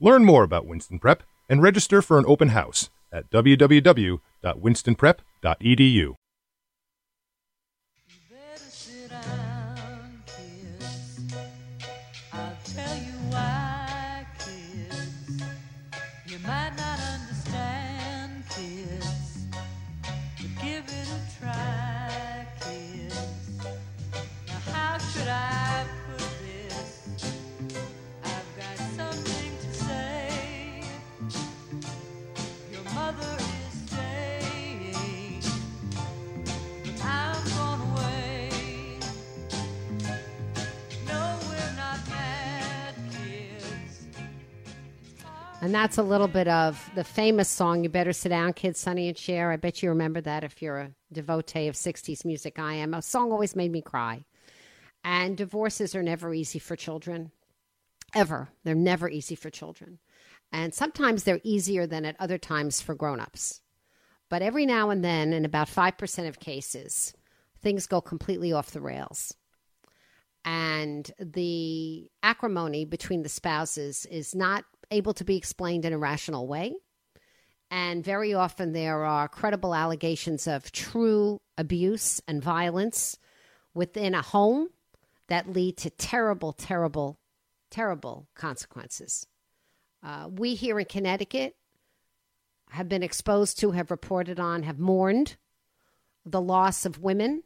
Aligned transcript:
Learn 0.00 0.24
more 0.24 0.42
about 0.42 0.66
Winston 0.66 0.98
Prep 0.98 1.22
and 1.48 1.62
register 1.62 2.02
for 2.02 2.18
an 2.18 2.24
open 2.26 2.48
house 2.48 2.90
at 3.12 3.30
www.winstonprep.edu. 3.30 6.14
And 45.64 45.74
that's 45.74 45.96
a 45.96 46.02
little 46.02 46.28
bit 46.28 46.46
of 46.46 46.90
the 46.94 47.04
famous 47.04 47.48
song, 47.48 47.82
You 47.82 47.88
Better 47.88 48.12
Sit 48.12 48.28
Down, 48.28 48.52
Kids, 48.52 48.78
Sonny 48.78 49.08
and 49.08 49.16
Cher. 49.16 49.50
I 49.50 49.56
bet 49.56 49.82
you 49.82 49.88
remember 49.88 50.20
that 50.20 50.44
if 50.44 50.60
you're 50.60 50.76
a 50.76 50.90
devotee 51.10 51.68
of 51.68 51.74
60s 51.74 52.22
music. 52.22 52.58
I 52.58 52.74
am. 52.74 52.92
A 52.92 53.00
song 53.00 53.32
always 53.32 53.56
made 53.56 53.72
me 53.72 53.80
cry. 53.80 54.26
And 55.04 55.38
divorces 55.38 55.94
are 55.94 56.02
never 56.02 56.34
easy 56.34 56.58
for 56.58 56.76
children, 56.76 57.30
ever. 58.14 58.50
They're 58.64 58.74
never 58.74 59.08
easy 59.08 59.36
for 59.36 59.48
children. 59.48 60.00
And 60.52 60.74
sometimes 60.74 61.24
they're 61.24 61.40
easier 61.42 61.86
than 61.86 62.04
at 62.04 62.20
other 62.20 62.36
times 62.36 62.82
for 62.82 62.94
grown-ups. 62.94 63.62
But 64.28 64.42
every 64.42 64.66
now 64.66 64.90
and 64.90 65.02
then, 65.02 65.32
in 65.32 65.46
about 65.46 65.68
5% 65.68 66.28
of 66.28 66.40
cases, 66.40 67.14
things 67.62 67.86
go 67.86 68.02
completely 68.02 68.52
off 68.52 68.72
the 68.72 68.82
rails 68.82 69.32
and 70.44 71.10
the 71.18 72.10
acrimony 72.22 72.84
between 72.84 73.22
the 73.22 73.28
spouses 73.28 74.06
is 74.06 74.34
not 74.34 74.64
able 74.94 75.14
to 75.14 75.24
be 75.24 75.36
explained 75.36 75.84
in 75.84 75.92
a 75.92 75.98
rational 75.98 76.46
way. 76.46 76.74
And 77.70 78.04
very 78.04 78.34
often 78.34 78.72
there 78.72 79.04
are 79.04 79.28
credible 79.28 79.74
allegations 79.74 80.46
of 80.46 80.72
true 80.72 81.40
abuse 81.58 82.20
and 82.28 82.42
violence 82.42 83.18
within 83.74 84.14
a 84.14 84.22
home 84.22 84.68
that 85.28 85.52
lead 85.52 85.76
to 85.78 85.90
terrible, 85.90 86.52
terrible, 86.52 87.18
terrible 87.70 88.28
consequences. 88.34 89.26
Uh, 90.02 90.28
we 90.30 90.54
here 90.54 90.78
in 90.78 90.86
Connecticut 90.86 91.56
have 92.70 92.88
been 92.88 93.02
exposed 93.02 93.58
to, 93.58 93.72
have 93.72 93.90
reported 93.90 94.38
on, 94.38 94.62
have 94.62 94.78
mourned 94.78 95.36
the 96.24 96.40
loss 96.40 96.86
of 96.86 96.98
women 96.98 97.42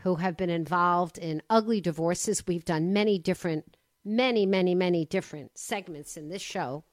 who 0.00 0.16
have 0.16 0.36
been 0.36 0.50
involved 0.50 1.18
in 1.18 1.42
ugly 1.48 1.80
divorces. 1.80 2.46
We've 2.46 2.64
done 2.64 2.92
many 2.92 3.18
different, 3.18 3.75
many, 4.06 4.46
many, 4.46 4.74
many 4.74 5.04
different 5.04 5.58
segments 5.58 6.16
in 6.16 6.28
this 6.28 6.40
show 6.40 6.84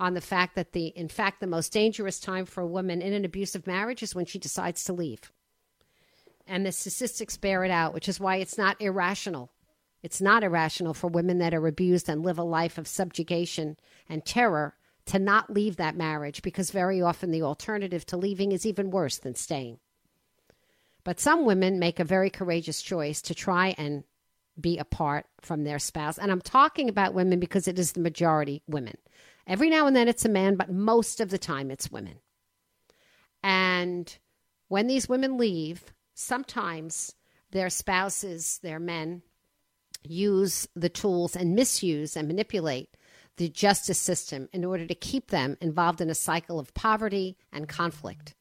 on 0.00 0.14
the 0.14 0.20
fact 0.20 0.56
that 0.56 0.72
the, 0.72 0.86
in 0.88 1.08
fact, 1.08 1.40
the 1.40 1.46
most 1.46 1.72
dangerous 1.72 2.18
time 2.18 2.44
for 2.44 2.62
a 2.62 2.66
woman 2.66 3.00
in 3.00 3.12
an 3.12 3.24
abusive 3.24 3.66
marriage 3.66 4.02
is 4.02 4.14
when 4.14 4.26
she 4.26 4.38
decides 4.38 4.82
to 4.84 4.92
leave. 4.92 5.30
And 6.46 6.66
the 6.66 6.72
statistics 6.72 7.36
bear 7.36 7.64
it 7.64 7.70
out, 7.70 7.94
which 7.94 8.08
is 8.08 8.18
why 8.18 8.36
it's 8.36 8.58
not 8.58 8.80
irrational. 8.80 9.52
It's 10.02 10.20
not 10.20 10.42
irrational 10.42 10.94
for 10.94 11.08
women 11.08 11.38
that 11.38 11.54
are 11.54 11.66
abused 11.66 12.08
and 12.08 12.24
live 12.24 12.38
a 12.38 12.42
life 12.42 12.78
of 12.78 12.88
subjugation 12.88 13.76
and 14.08 14.24
terror 14.24 14.74
to 15.06 15.18
not 15.18 15.52
leave 15.52 15.76
that 15.76 15.96
marriage 15.96 16.42
because 16.42 16.70
very 16.70 17.00
often 17.00 17.30
the 17.30 17.42
alternative 17.42 18.04
to 18.06 18.16
leaving 18.16 18.52
is 18.52 18.66
even 18.66 18.90
worse 18.90 19.18
than 19.18 19.34
staying. 19.34 19.78
But 21.04 21.20
some 21.20 21.44
women 21.44 21.78
make 21.78 22.00
a 22.00 22.04
very 22.04 22.30
courageous 22.30 22.82
choice 22.82 23.22
to 23.22 23.34
try 23.34 23.74
and 23.78 24.04
be 24.60 24.78
apart 24.78 25.26
from 25.40 25.64
their 25.64 25.78
spouse. 25.78 26.18
And 26.18 26.30
I'm 26.30 26.40
talking 26.40 26.88
about 26.88 27.14
women 27.14 27.40
because 27.40 27.68
it 27.68 27.78
is 27.78 27.92
the 27.92 28.00
majority 28.00 28.62
women. 28.66 28.96
Every 29.46 29.70
now 29.70 29.86
and 29.86 29.96
then 29.96 30.08
it's 30.08 30.24
a 30.24 30.28
man, 30.28 30.56
but 30.56 30.70
most 30.70 31.20
of 31.20 31.30
the 31.30 31.38
time 31.38 31.70
it's 31.70 31.90
women. 31.90 32.18
And 33.42 34.16
when 34.68 34.86
these 34.86 35.08
women 35.08 35.38
leave, 35.38 35.92
sometimes 36.14 37.14
their 37.50 37.70
spouses, 37.70 38.60
their 38.62 38.78
men, 38.78 39.22
use 40.02 40.68
the 40.74 40.88
tools 40.88 41.36
and 41.36 41.54
misuse 41.54 42.16
and 42.16 42.28
manipulate 42.28 42.90
the 43.36 43.48
justice 43.48 43.98
system 43.98 44.48
in 44.52 44.64
order 44.64 44.86
to 44.86 44.94
keep 44.94 45.30
them 45.30 45.56
involved 45.60 46.00
in 46.00 46.10
a 46.10 46.14
cycle 46.14 46.58
of 46.58 46.74
poverty 46.74 47.36
and 47.52 47.68
conflict. 47.68 48.34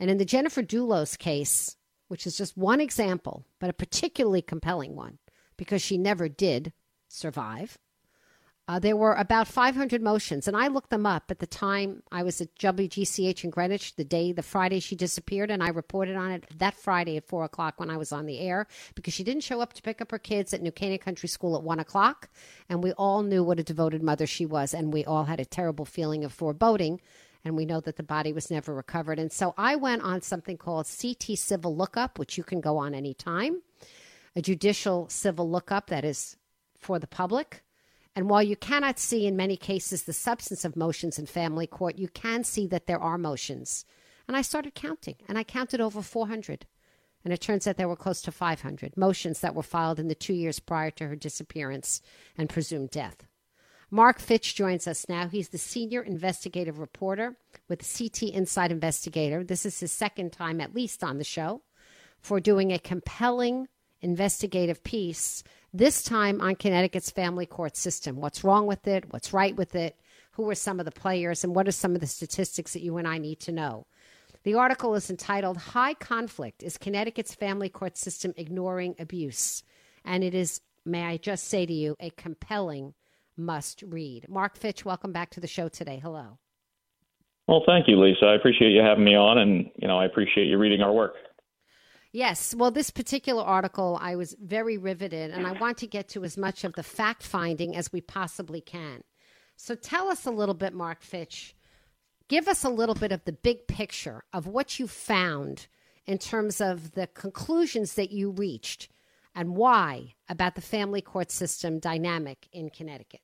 And 0.00 0.10
in 0.10 0.18
the 0.18 0.24
Jennifer 0.24 0.62
Dulos 0.62 1.18
case, 1.18 1.76
which 2.08 2.26
is 2.26 2.36
just 2.36 2.56
one 2.56 2.80
example, 2.80 3.44
but 3.58 3.70
a 3.70 3.74
particularly 3.74 4.42
compelling 4.42 4.94
one 4.94 5.18
because 5.58 5.82
she 5.82 5.98
never 5.98 6.28
did 6.28 6.72
survive, 7.08 7.76
uh, 8.68 8.78
there 8.78 8.96
were 8.96 9.14
about 9.14 9.48
500 9.48 10.02
motions, 10.02 10.46
and 10.46 10.54
I 10.54 10.68
looked 10.68 10.90
them 10.90 11.06
up 11.06 11.30
at 11.30 11.38
the 11.38 11.46
time 11.46 12.02
I 12.12 12.22
was 12.22 12.42
at 12.42 12.54
WGCH 12.56 13.42
in 13.42 13.48
Greenwich, 13.48 13.96
the 13.96 14.04
day, 14.04 14.32
the 14.32 14.42
Friday 14.42 14.78
she 14.78 14.94
disappeared, 14.94 15.50
and 15.50 15.62
I 15.62 15.68
reported 15.68 16.16
on 16.16 16.32
it 16.32 16.44
that 16.58 16.74
Friday 16.74 17.16
at 17.16 17.26
4 17.26 17.44
o'clock 17.44 17.80
when 17.80 17.88
I 17.88 17.96
was 17.96 18.12
on 18.12 18.26
the 18.26 18.40
air 18.40 18.66
because 18.94 19.14
she 19.14 19.24
didn't 19.24 19.42
show 19.42 19.62
up 19.62 19.72
to 19.72 19.82
pick 19.82 20.02
up 20.02 20.10
her 20.10 20.18
kids 20.18 20.52
at 20.52 20.60
New 20.60 20.70
Canaan 20.70 20.98
Country 20.98 21.30
School 21.30 21.56
at 21.56 21.62
1 21.62 21.80
o'clock, 21.80 22.28
and 22.68 22.82
we 22.82 22.92
all 22.92 23.22
knew 23.22 23.42
what 23.42 23.58
a 23.58 23.64
devoted 23.64 24.02
mother 24.02 24.26
she 24.26 24.44
was, 24.44 24.74
and 24.74 24.92
we 24.92 25.02
all 25.02 25.24
had 25.24 25.40
a 25.40 25.46
terrible 25.46 25.86
feeling 25.86 26.22
of 26.22 26.32
foreboding 26.32 27.00
and 27.44 27.56
we 27.56 27.64
know 27.64 27.80
that 27.80 27.96
the 27.96 28.02
body 28.02 28.32
was 28.32 28.50
never 28.50 28.74
recovered. 28.74 29.18
And 29.18 29.32
so 29.32 29.54
I 29.56 29.76
went 29.76 30.02
on 30.02 30.20
something 30.20 30.56
called 30.56 30.88
CT 31.00 31.38
Civil 31.38 31.74
Lookup, 31.74 32.18
which 32.18 32.36
you 32.36 32.42
can 32.42 32.60
go 32.60 32.78
on 32.78 32.94
anytime, 32.94 33.62
a 34.36 34.42
judicial 34.42 35.08
civil 35.08 35.50
lookup 35.50 35.88
that 35.88 36.04
is 36.04 36.36
for 36.78 36.98
the 36.98 37.06
public. 37.06 37.62
And 38.14 38.28
while 38.28 38.42
you 38.42 38.56
cannot 38.56 38.98
see 38.98 39.26
in 39.26 39.36
many 39.36 39.56
cases 39.56 40.02
the 40.02 40.12
substance 40.12 40.64
of 40.64 40.76
motions 40.76 41.18
in 41.18 41.26
family 41.26 41.66
court, 41.66 41.98
you 41.98 42.08
can 42.08 42.44
see 42.44 42.66
that 42.66 42.86
there 42.86 43.00
are 43.00 43.18
motions. 43.18 43.84
And 44.26 44.36
I 44.36 44.42
started 44.42 44.74
counting, 44.74 45.16
and 45.28 45.38
I 45.38 45.44
counted 45.44 45.80
over 45.80 46.02
400 46.02 46.66
And 47.24 47.32
it 47.32 47.40
turns 47.40 47.66
out 47.66 47.76
there 47.76 47.88
were 47.88 47.96
close 47.96 48.20
to 48.22 48.32
500 48.32 48.96
motions 48.96 49.40
that 49.40 49.54
were 49.54 49.62
filed 49.62 49.98
in 49.98 50.08
the 50.08 50.14
two 50.14 50.34
years 50.34 50.60
prior 50.60 50.90
to 50.92 51.08
her 51.08 51.16
disappearance 51.16 52.00
and 52.36 52.48
presumed 52.48 52.90
death. 52.90 53.26
Marc 53.90 54.18
Fitch 54.18 54.54
joins 54.54 54.86
us 54.86 55.08
now. 55.08 55.28
He's 55.28 55.48
the 55.48 55.56
senior 55.58 56.02
investigative 56.02 56.78
reporter 56.78 57.36
with 57.68 57.90
CT 57.90 58.24
Inside 58.24 58.70
Investigator. 58.70 59.42
This 59.42 59.64
is 59.64 59.80
his 59.80 59.92
second 59.92 60.32
time, 60.32 60.60
at 60.60 60.74
least, 60.74 61.02
on 61.02 61.16
the 61.16 61.24
show 61.24 61.62
for 62.20 62.38
doing 62.38 62.70
a 62.70 62.78
compelling 62.78 63.68
investigative 64.00 64.82
piece, 64.84 65.42
this 65.72 66.02
time 66.02 66.40
on 66.40 66.56
Connecticut's 66.56 67.10
family 67.10 67.46
court 67.46 67.76
system. 67.76 68.16
What's 68.16 68.44
wrong 68.44 68.66
with 68.66 68.86
it? 68.86 69.06
What's 69.10 69.32
right 69.32 69.54
with 69.56 69.74
it? 69.74 69.96
Who 70.32 70.48
are 70.48 70.54
some 70.54 70.78
of 70.78 70.84
the 70.84 70.92
players? 70.92 71.44
And 71.44 71.54
what 71.54 71.68
are 71.68 71.72
some 71.72 71.94
of 71.94 72.00
the 72.00 72.06
statistics 72.06 72.72
that 72.72 72.82
you 72.82 72.96
and 72.96 73.08
I 73.08 73.18
need 73.18 73.40
to 73.40 73.52
know? 73.52 73.86
The 74.44 74.54
article 74.54 74.94
is 74.94 75.10
entitled 75.10 75.56
High 75.58 75.94
Conflict 75.94 76.62
Is 76.62 76.78
Connecticut's 76.78 77.34
Family 77.34 77.68
Court 77.68 77.96
System 77.96 78.32
Ignoring 78.36 78.94
Abuse? 78.98 79.62
And 80.04 80.22
it 80.22 80.34
is, 80.34 80.60
may 80.84 81.04
I 81.04 81.16
just 81.16 81.44
say 81.44 81.66
to 81.66 81.72
you, 81.72 81.96
a 82.00 82.10
compelling 82.10 82.94
must 83.36 83.82
read. 83.82 84.28
Marc 84.28 84.56
Fitch, 84.56 84.84
welcome 84.84 85.12
back 85.12 85.30
to 85.30 85.40
the 85.40 85.46
show 85.46 85.68
today. 85.68 86.00
Hello. 86.02 86.38
Well, 87.46 87.62
thank 87.66 87.88
you, 87.88 87.98
Lisa. 88.00 88.26
I 88.26 88.34
appreciate 88.34 88.70
you 88.70 88.82
having 88.82 89.04
me 89.04 89.16
on, 89.16 89.38
and 89.38 89.70
you 89.76 89.88
know 89.88 89.98
I 89.98 90.04
appreciate 90.04 90.48
you 90.48 90.58
reading 90.58 90.82
our 90.82 90.92
work. 90.92 91.14
Yes. 92.12 92.54
Well, 92.54 92.70
this 92.70 92.90
particular 92.90 93.42
article, 93.42 93.98
I 94.00 94.16
was 94.16 94.34
very 94.40 94.78
riveted, 94.78 95.30
and 95.30 95.46
I 95.46 95.52
want 95.52 95.78
to 95.78 95.86
get 95.86 96.08
to 96.10 96.24
as 96.24 96.38
much 96.38 96.64
of 96.64 96.72
the 96.72 96.82
fact 96.82 97.22
finding 97.22 97.76
as 97.76 97.92
we 97.92 98.00
possibly 98.00 98.60
can. 98.60 99.02
So 99.56 99.74
tell 99.74 100.08
us 100.08 100.24
a 100.24 100.30
little 100.30 100.54
bit, 100.54 100.72
Marc 100.72 101.02
Fitch. 101.02 101.54
Give 102.28 102.48
us 102.48 102.64
a 102.64 102.70
little 102.70 102.94
bit 102.94 103.12
of 103.12 103.24
the 103.24 103.32
big 103.32 103.66
picture 103.66 104.22
of 104.32 104.46
what 104.46 104.78
you 104.78 104.86
found 104.86 105.66
in 106.06 106.18
terms 106.18 106.60
of 106.60 106.92
the 106.92 107.06
conclusions 107.06 107.94
that 107.94 108.10
you 108.10 108.30
reached 108.30 108.88
and 109.34 109.56
why 109.56 110.14
about 110.28 110.54
the 110.54 110.60
family 110.60 111.02
court 111.02 111.30
system 111.30 111.78
dynamic 111.78 112.48
in 112.52 112.70
Connecticut. 112.70 113.20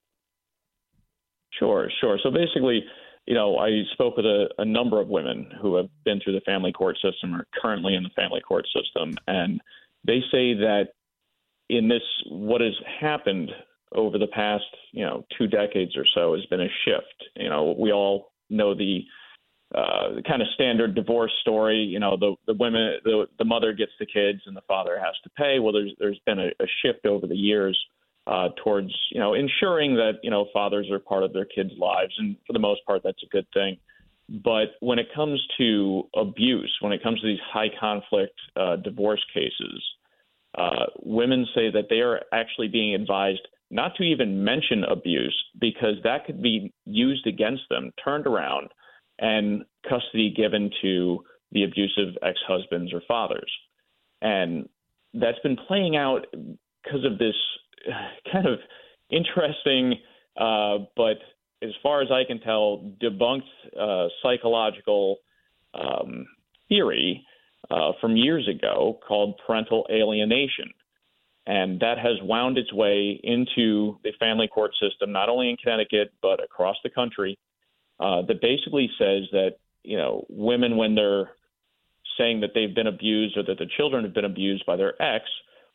Sure, 1.59 1.89
sure. 2.01 2.19
So 2.23 2.31
basically, 2.31 2.85
you 3.27 3.35
know, 3.35 3.57
I 3.59 3.83
spoke 3.93 4.17
with 4.17 4.27
a, 4.27 4.49
a 4.59 4.65
number 4.65 5.01
of 5.01 5.09
women 5.09 5.51
who 5.61 5.77
have 5.77 5.89
been 6.05 6.21
through 6.21 6.35
the 6.35 6.41
family 6.41 6.73
court 6.73 6.97
system 7.03 7.35
or 7.35 7.47
currently 7.61 7.95
in 7.95 8.03
the 8.03 8.11
family 8.11 8.41
court 8.41 8.67
system, 8.75 9.15
and 9.27 9.61
they 10.07 10.21
say 10.31 10.55
that 10.55 10.89
in 11.71 11.89
this, 11.89 12.03
what 12.29 12.61
has 12.61 12.75
happened 13.01 13.51
over 13.95 14.19
the 14.19 14.27
past, 14.27 14.65
you 14.93 15.05
know, 15.05 15.25
two 15.39 15.47
decades 15.47 15.97
or 15.97 16.05
so 16.15 16.35
has 16.35 16.45
been 16.47 16.61
a 16.61 16.69
shift. 16.85 17.31
You 17.37 17.49
know, 17.49 17.75
we 17.79 17.93
all 17.93 18.33
know 18.51 18.75
the 18.75 19.01
uh, 19.75 20.21
kind 20.29 20.43
of 20.43 20.49
standard 20.55 20.95
divorce 20.95 21.33
story. 21.41 21.79
You 21.79 22.01
know, 22.01 22.17
the 22.17 22.35
the 22.47 22.55
women, 22.55 22.99
the 23.05 23.27
the 23.39 23.45
mother 23.45 23.73
gets 23.73 23.93
the 23.99 24.07
kids 24.07 24.41
and 24.47 24.57
the 24.57 24.63
father 24.69 24.99
has 24.99 25.15
to 25.25 25.31
pay. 25.31 25.59
Well, 25.59 25.73
there's 25.73 25.95
there's 25.99 26.21
been 26.27 26.39
a, 26.39 26.49
a 26.61 26.67
shift 26.83 27.07
over 27.07 27.27
the 27.27 27.37
years 27.37 27.79
uh, 28.27 28.49
towards 28.63 28.93
you 29.11 29.21
know 29.21 29.35
ensuring 29.35 29.95
that 29.97 30.15
you 30.23 30.31
know 30.31 30.47
fathers 30.53 30.91
are 30.91 30.99
part 30.99 31.23
of 31.23 31.33
their 31.33 31.45
kids' 31.45 31.73
lives, 31.79 32.15
and 32.19 32.37
for 32.47 32.53
the 32.53 32.59
most 32.59 32.81
part, 32.87 33.03
that's 33.05 33.23
a 33.23 33.29
good 33.29 33.47
thing. 33.53 33.77
But 34.29 34.77
when 34.81 34.99
it 34.99 35.09
comes 35.15 35.43
to 35.59 36.05
abuse, 36.17 36.75
when 36.81 36.93
it 36.93 37.03
comes 37.03 37.21
to 37.21 37.27
these 37.27 37.41
high 37.53 37.69
conflict 37.79 38.35
uh, 38.57 38.77
divorce 38.77 39.23
cases, 39.35 39.83
uh, 40.57 40.87
women 41.03 41.47
say 41.55 41.71
that 41.71 41.89
they 41.91 42.01
are 42.01 42.23
actually 42.33 42.69
being 42.69 42.95
advised 42.95 43.47
not 43.71 43.97
to 43.97 44.05
even 44.05 44.45
mention 44.45 44.85
abuse 44.85 45.37
because 45.61 45.97
that 46.05 46.25
could 46.25 46.41
be 46.41 46.73
used 46.87 47.27
against 47.27 47.63
them, 47.69 47.91
turned 48.03 48.27
around, 48.27 48.69
and 49.19 49.65
custody 49.89 50.33
given 50.35 50.71
to 50.81 51.23
the 51.53 51.65
abusive 51.65 52.15
ex 52.23 52.39
husbands 52.47 52.93
or 52.95 53.03
fathers. 53.07 53.51
And 54.23 54.69
that's 55.13 55.39
been 55.41 55.57
playing 55.69 55.97
out 55.97 56.27
because 56.33 57.05
of 57.05 57.19
this 57.19 57.35
kind 58.33 58.47
of 58.47 58.59
interesting, 59.11 59.95
uh, 60.37 60.79
but 60.97 61.19
as 61.63 61.71
far 61.83 62.03
as 62.03 62.09
I 62.11 62.25
can 62.25 62.41
tell, 62.41 62.93
debunked 63.03 63.43
uh, 63.79 64.09
psychological 64.23 65.19
um, 65.75 66.27
theory 66.69 67.25
uh, 67.71 67.93
from 68.01 68.17
years 68.17 68.49
ago 68.49 68.99
called 69.07 69.41
parental 69.47 69.87
alienation. 69.91 70.71
And 71.47 71.81
that 71.81 71.99
has 71.99 72.17
wound 72.23 72.57
its 72.57 72.73
way 72.73 73.21
into 73.23 73.99
the 74.03 74.13
family 74.19 74.49
court 74.49 74.73
system, 74.81 75.13
not 75.13 75.29
only 75.29 75.51
in 75.51 75.57
Connecticut, 75.57 76.13
but 76.23 76.43
across 76.43 76.77
the 76.83 76.91
country, 76.91 77.39
uh, 78.01 78.23
that 78.23 78.41
basically 78.41 78.91
says 78.99 79.25
that, 79.33 79.57
you 79.83 79.97
know, 79.97 80.25
women, 80.31 80.77
when 80.77 80.95
they're 80.95 81.33
saying 82.19 82.41
that 82.41 82.51
they've 82.55 82.75
been 82.75 82.87
abused 82.87 83.37
or 83.37 83.43
that 83.43 83.59
the 83.59 83.69
children 83.77 84.05
have 84.05 84.15
been 84.15 84.25
abused 84.25 84.65
by 84.67 84.77
their 84.77 85.01
ex, 85.03 85.25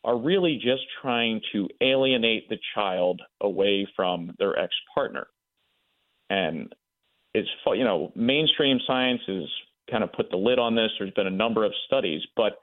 are 0.04 0.18
really 0.18 0.56
just 0.56 0.84
trying 1.01 1.42
to 1.51 1.68
alienate 1.81 2.48
the 2.50 2.57
child 2.74 3.22
away 3.42 3.88
from 3.96 4.34
their 4.40 4.57
ex 4.57 4.74
partner. 4.94 5.28
And 6.30 6.74
it's, 7.34 7.50
you 7.68 7.84
know, 7.84 8.12
mainstream 8.16 8.80
science 8.88 9.22
has 9.28 9.44
kind 9.90 10.04
of 10.04 10.13
put 10.13 10.30
the 10.30 10.38
lid 10.38 10.60
on 10.60 10.75
this. 10.75 10.92
There's 10.98 11.12
been 11.12 11.28
a 11.28 11.31
number 11.31 11.66
of 11.66 11.74
studies, 11.86 12.22
but 12.36 12.60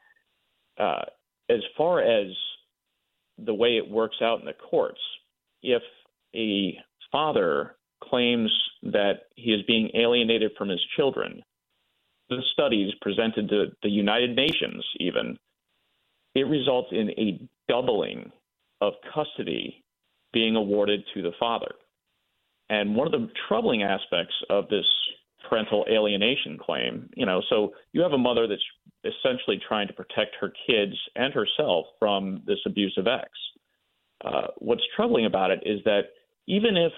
uh, 0.78 1.02
as 1.50 1.60
far 1.76 2.00
as 2.00 2.28
the 3.38 3.54
way 3.54 3.76
it 3.76 3.90
works 3.90 4.16
out 4.22 4.40
in 4.40 4.46
the 4.46 4.52
courts, 4.52 5.00
if 5.62 5.82
a 6.34 6.78
father 7.12 7.76
claims 8.02 8.50
that 8.82 9.24
he 9.34 9.52
is 9.52 9.62
being 9.66 9.90
alienated 9.94 10.52
from 10.56 10.68
his 10.68 10.80
children, 10.96 11.42
the 12.28 12.42
studies 12.52 12.92
presented 13.00 13.48
to 13.48 13.66
the 13.82 13.88
United 13.88 14.34
Nations 14.34 14.84
even 14.98 15.38
it 16.36 16.46
results 16.46 16.88
in 16.92 17.10
a 17.12 17.40
doubling 17.66 18.30
of 18.82 18.92
custody 19.14 19.82
being 20.34 20.54
awarded 20.54 21.00
to 21.14 21.22
the 21.22 21.32
father. 21.40 21.72
And 22.68 22.94
one 22.94 23.06
of 23.06 23.12
the 23.12 23.28
troubling 23.48 23.82
aspects 23.82 24.34
of 24.50 24.68
this 24.68 24.84
parental 25.48 25.86
alienation 25.90 26.58
claim, 26.58 27.08
you 27.16 27.24
know, 27.24 27.40
so 27.48 27.72
you 27.92 28.02
have 28.02 28.12
a 28.12 28.18
mother 28.18 28.46
that's 28.46 28.62
essentially 29.04 29.58
trying 29.66 29.86
to 29.86 29.94
protect 29.94 30.36
her 30.38 30.52
kids 30.66 30.94
and 31.14 31.32
herself 31.32 31.86
from 31.98 32.42
this 32.46 32.58
abusive 32.66 33.06
ex. 33.06 33.30
Uh, 34.22 34.48
what's 34.58 34.82
troubling 34.94 35.24
about 35.24 35.50
it 35.50 35.60
is 35.64 35.80
that 35.84 36.02
even 36.46 36.76
if 36.76 36.92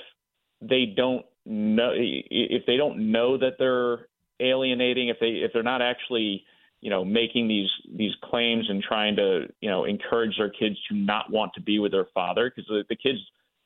they 0.60 0.84
don't 0.96 1.24
know, 1.46 1.92
if 1.94 2.66
they 2.66 2.76
don't 2.76 3.12
know 3.12 3.38
that 3.38 3.52
they're 3.58 4.08
alienating, 4.40 5.08
if 5.08 5.18
they 5.20 5.42
if 5.44 5.52
they're 5.52 5.62
not 5.62 5.82
actually 5.82 6.44
you 6.80 6.90
know, 6.90 7.04
making 7.04 7.48
these 7.48 7.70
these 7.92 8.12
claims 8.22 8.66
and 8.68 8.82
trying 8.82 9.16
to, 9.16 9.46
you 9.60 9.68
know, 9.68 9.84
encourage 9.84 10.36
their 10.38 10.50
kids 10.50 10.76
to 10.88 10.94
not 10.94 11.30
want 11.30 11.52
to 11.54 11.60
be 11.60 11.78
with 11.78 11.92
their 11.92 12.06
father 12.14 12.50
because 12.50 12.68
the, 12.68 12.84
the 12.88 12.96
kids, 12.96 13.18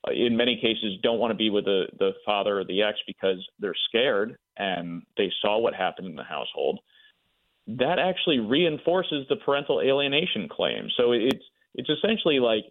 uh, 0.09 0.13
in 0.13 0.37
many 0.37 0.57
cases, 0.57 0.99
don't 1.03 1.19
want 1.19 1.31
to 1.31 1.37
be 1.37 1.51
with 1.51 1.65
the 1.65 1.87
the 1.99 2.13
father 2.25 2.61
or 2.61 2.65
the 2.65 2.83
ex 2.83 2.99
because 3.07 3.47
they're 3.59 3.75
scared 3.89 4.39
and 4.57 5.03
they 5.17 5.31
saw 5.41 5.59
what 5.59 5.75
happened 5.75 6.07
in 6.07 6.17
the 6.17 6.25
household. 6.25 6.81
That 7.67 7.99
actually 7.99 8.41
reinforces 8.41 9.27
the 9.29 9.37
parental 9.37 9.81
alienation 9.81 10.49
claim. 10.49 10.89
So 10.97 11.13
it's 11.13 11.45
it's 11.75 11.91
essentially 11.91 12.41
like 12.41 12.65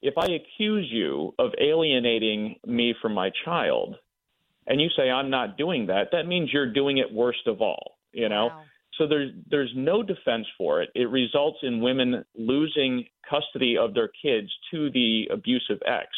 if 0.00 0.14
I 0.16 0.26
accuse 0.26 0.88
you 0.90 1.34
of 1.40 1.50
alienating 1.60 2.56
me 2.64 2.94
from 3.02 3.14
my 3.14 3.30
child, 3.44 3.96
and 4.68 4.80
you 4.80 4.88
say 4.96 5.10
I'm 5.10 5.30
not 5.30 5.58
doing 5.58 5.88
that, 5.88 6.10
that 6.12 6.26
means 6.26 6.50
you're 6.52 6.72
doing 6.72 6.98
it 6.98 7.12
worst 7.12 7.46
of 7.48 7.60
all. 7.60 7.98
You 8.12 8.28
know. 8.28 8.46
Wow. 8.46 8.62
So 8.98 9.06
there's 9.06 9.30
there's 9.48 9.72
no 9.76 10.02
defense 10.02 10.46
for 10.58 10.82
it. 10.82 10.90
It 10.94 11.08
results 11.08 11.58
in 11.62 11.80
women 11.80 12.24
losing 12.36 13.06
custody 13.28 13.78
of 13.78 13.94
their 13.94 14.10
kids 14.22 14.48
to 14.72 14.90
the 14.90 15.28
abusive 15.32 15.78
ex. 15.86 16.08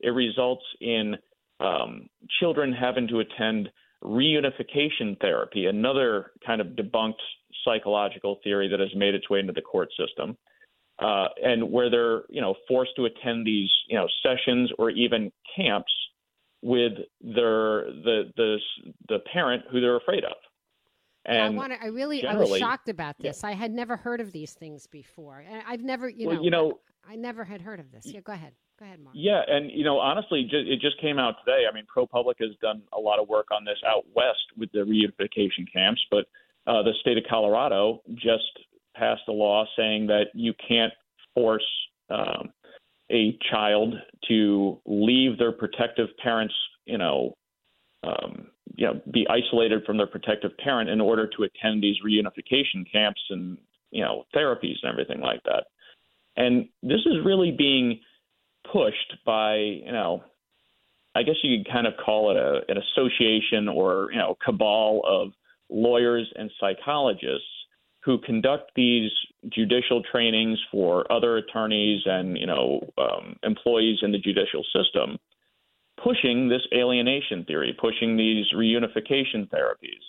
It 0.00 0.10
results 0.10 0.64
in 0.80 1.16
um, 1.58 2.08
children 2.38 2.72
having 2.72 3.08
to 3.08 3.20
attend 3.20 3.68
reunification 4.02 5.20
therapy, 5.20 5.66
another 5.66 6.32
kind 6.46 6.60
of 6.60 6.68
debunked 6.68 7.20
psychological 7.64 8.38
theory 8.42 8.68
that 8.68 8.80
has 8.80 8.94
made 8.94 9.14
its 9.14 9.28
way 9.28 9.40
into 9.40 9.52
the 9.52 9.60
court 9.60 9.88
system, 9.98 10.36
uh, 11.00 11.26
and 11.42 11.70
where 11.70 11.90
they're 11.90 12.22
you 12.30 12.40
know 12.40 12.54
forced 12.68 12.92
to 12.96 13.06
attend 13.06 13.46
these 13.46 13.70
you 13.88 13.96
know 13.96 14.06
sessions 14.22 14.70
or 14.78 14.90
even 14.90 15.32
camps 15.56 15.92
with 16.62 16.92
their 17.20 17.84
the 18.04 18.30
the 18.36 18.58
the 19.08 19.18
parent 19.32 19.64
who 19.70 19.80
they're 19.80 19.96
afraid 19.96 20.24
of. 20.24 20.36
Yeah, 21.30 21.46
I 21.46 21.48
want 21.50 21.72
to. 21.72 21.82
I 21.82 21.86
really, 21.86 22.26
I 22.26 22.36
was 22.36 22.58
shocked 22.58 22.88
about 22.88 23.18
this. 23.18 23.44
I 23.44 23.52
had 23.52 23.72
never 23.72 23.96
heard 23.96 24.20
of 24.20 24.32
these 24.32 24.52
things 24.52 24.86
before, 24.86 25.44
and 25.48 25.62
I've 25.66 25.82
never, 25.82 26.08
you 26.08 26.26
Well, 26.26 26.36
know, 26.36 26.42
you 26.42 26.50
know- 26.50 26.80
I 27.08 27.16
never 27.16 27.44
had 27.44 27.60
heard 27.60 27.80
of 27.80 27.90
this. 27.90 28.06
Yeah, 28.06 28.20
go 28.20 28.32
ahead, 28.32 28.52
go 28.78 28.84
ahead, 28.84 29.00
Marc. 29.00 29.16
Yeah, 29.18 29.42
and 29.46 29.70
you 29.70 29.84
know, 29.84 29.98
honestly, 29.98 30.48
it 30.52 30.80
just 30.80 31.00
came 31.00 31.18
out 31.18 31.36
today. 31.44 31.64
I 31.70 31.74
mean, 31.74 31.86
ProPublica 31.94 32.40
has 32.40 32.56
done 32.60 32.82
a 32.92 33.00
lot 33.00 33.18
of 33.18 33.28
work 33.28 33.48
on 33.50 33.64
this 33.64 33.78
out 33.86 34.04
west 34.14 34.38
with 34.56 34.70
the 34.72 34.80
reunification 34.80 35.70
camps, 35.72 36.04
but 36.10 36.26
uh, 36.66 36.82
the 36.82 36.92
state 37.00 37.16
of 37.16 37.24
Colorado 37.28 38.02
just 38.14 38.58
passed 38.94 39.22
a 39.28 39.32
law 39.32 39.64
saying 39.76 40.06
that 40.08 40.26
you 40.34 40.52
can't 40.68 40.92
force 41.34 41.66
um, 42.10 42.50
a 43.10 43.36
child 43.50 43.94
to 44.28 44.80
leave 44.86 45.38
their 45.38 45.52
protective 45.52 46.08
parents, 46.22 46.54
you 46.84 46.98
know, 46.98 47.34
um, 48.04 48.48
you 48.76 48.86
know, 48.86 49.00
be 49.10 49.26
isolated 49.28 49.84
from 49.84 49.96
their 49.96 50.06
protective 50.06 50.56
parent 50.58 50.90
in 50.90 51.00
order 51.00 51.28
to 51.36 51.42
attend 51.42 51.82
these 51.82 51.96
reunification 52.06 52.90
camps 52.90 53.20
and 53.30 53.58
you 53.90 54.02
know 54.02 54.24
therapies 54.34 54.76
and 54.82 54.92
everything 54.92 55.20
like 55.20 55.42
that. 55.44 55.64
And 56.36 56.68
this 56.82 57.00
is 57.06 57.24
really 57.24 57.52
being 57.56 58.00
pushed 58.72 59.14
by 59.24 59.56
you 59.56 59.92
know 59.92 60.22
I 61.14 61.22
guess 61.22 61.36
you 61.42 61.58
could 61.58 61.72
kind 61.72 61.86
of 61.86 61.94
call 62.04 62.30
it 62.30 62.36
a, 62.36 62.60
an 62.68 62.78
association 62.78 63.68
or 63.68 64.10
you 64.12 64.18
know 64.18 64.36
cabal 64.44 65.02
of 65.06 65.32
lawyers 65.68 66.32
and 66.36 66.50
psychologists 66.60 67.46
who 68.02 68.18
conduct 68.18 68.72
these 68.76 69.10
judicial 69.48 70.02
trainings 70.10 70.58
for 70.70 71.10
other 71.12 71.36
attorneys 71.36 72.02
and 72.06 72.38
you 72.38 72.46
know 72.46 72.80
um, 72.98 73.36
employees 73.42 73.98
in 74.02 74.12
the 74.12 74.18
judicial 74.18 74.64
system, 74.74 75.18
pushing 76.02 76.48
this 76.48 76.62
alienation 76.74 77.44
theory, 77.44 77.76
pushing 77.80 78.16
these 78.16 78.46
reunification 78.54 79.48
therapies, 79.48 80.02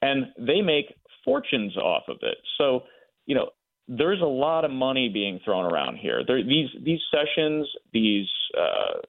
and 0.00 0.26
they 0.38 0.60
make 0.60 0.94
fortunes 1.24 1.76
off 1.76 2.04
of 2.08 2.16
it. 2.22 2.38
So 2.58 2.82
you 3.26 3.34
know 3.34 3.50
there's 3.88 4.20
a 4.20 4.26
lot 4.26 4.64
of 4.64 4.70
money 4.70 5.08
being 5.08 5.40
thrown 5.44 5.70
around 5.70 5.96
here. 5.96 6.22
There, 6.26 6.42
these 6.42 6.68
these 6.84 7.00
sessions, 7.10 7.68
these 7.92 8.28
uh, 8.58 9.00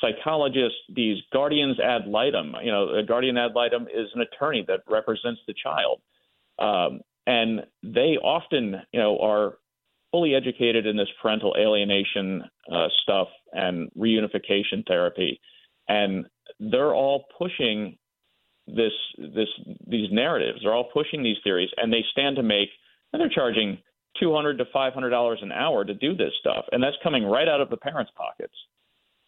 psychologists, 0.00 0.78
these 0.94 1.18
guardians 1.32 1.78
ad 1.80 2.06
litem. 2.06 2.54
You 2.62 2.72
know, 2.72 2.94
a 2.94 3.02
guardian 3.02 3.36
ad 3.36 3.52
litem 3.54 3.84
is 3.84 4.08
an 4.14 4.22
attorney 4.22 4.64
that 4.68 4.80
represents 4.88 5.40
the 5.46 5.54
child, 5.62 6.00
um, 6.58 7.00
and 7.26 7.66
they 7.82 8.16
often, 8.22 8.76
you 8.92 9.00
know, 9.00 9.18
are 9.18 9.58
fully 10.10 10.34
educated 10.34 10.86
in 10.86 10.96
this 10.96 11.08
parental 11.20 11.54
alienation 11.58 12.42
uh, 12.72 12.88
stuff 13.02 13.28
and 13.52 13.90
reunification 13.98 14.86
therapy, 14.86 15.40
and 15.88 16.26
they're 16.58 16.94
all 16.94 17.24
pushing 17.38 17.96
this 18.66 18.92
this 19.18 19.48
these 19.86 20.08
narratives. 20.10 20.60
They're 20.62 20.74
all 20.74 20.90
pushing 20.92 21.22
these 21.22 21.36
theories, 21.44 21.70
and 21.76 21.92
they 21.92 22.04
stand 22.10 22.36
to 22.36 22.42
make. 22.42 22.68
And 23.12 23.20
they're 23.20 23.28
charging 23.28 23.78
two 24.20 24.34
hundred 24.34 24.58
to 24.58 24.64
five 24.72 24.92
hundred 24.92 25.10
dollars 25.10 25.38
an 25.42 25.52
hour 25.52 25.84
to 25.84 25.94
do 25.94 26.14
this 26.14 26.32
stuff, 26.40 26.64
and 26.72 26.82
that's 26.82 26.96
coming 27.02 27.24
right 27.24 27.48
out 27.48 27.60
of 27.60 27.70
the 27.70 27.76
parents' 27.76 28.12
pockets 28.16 28.54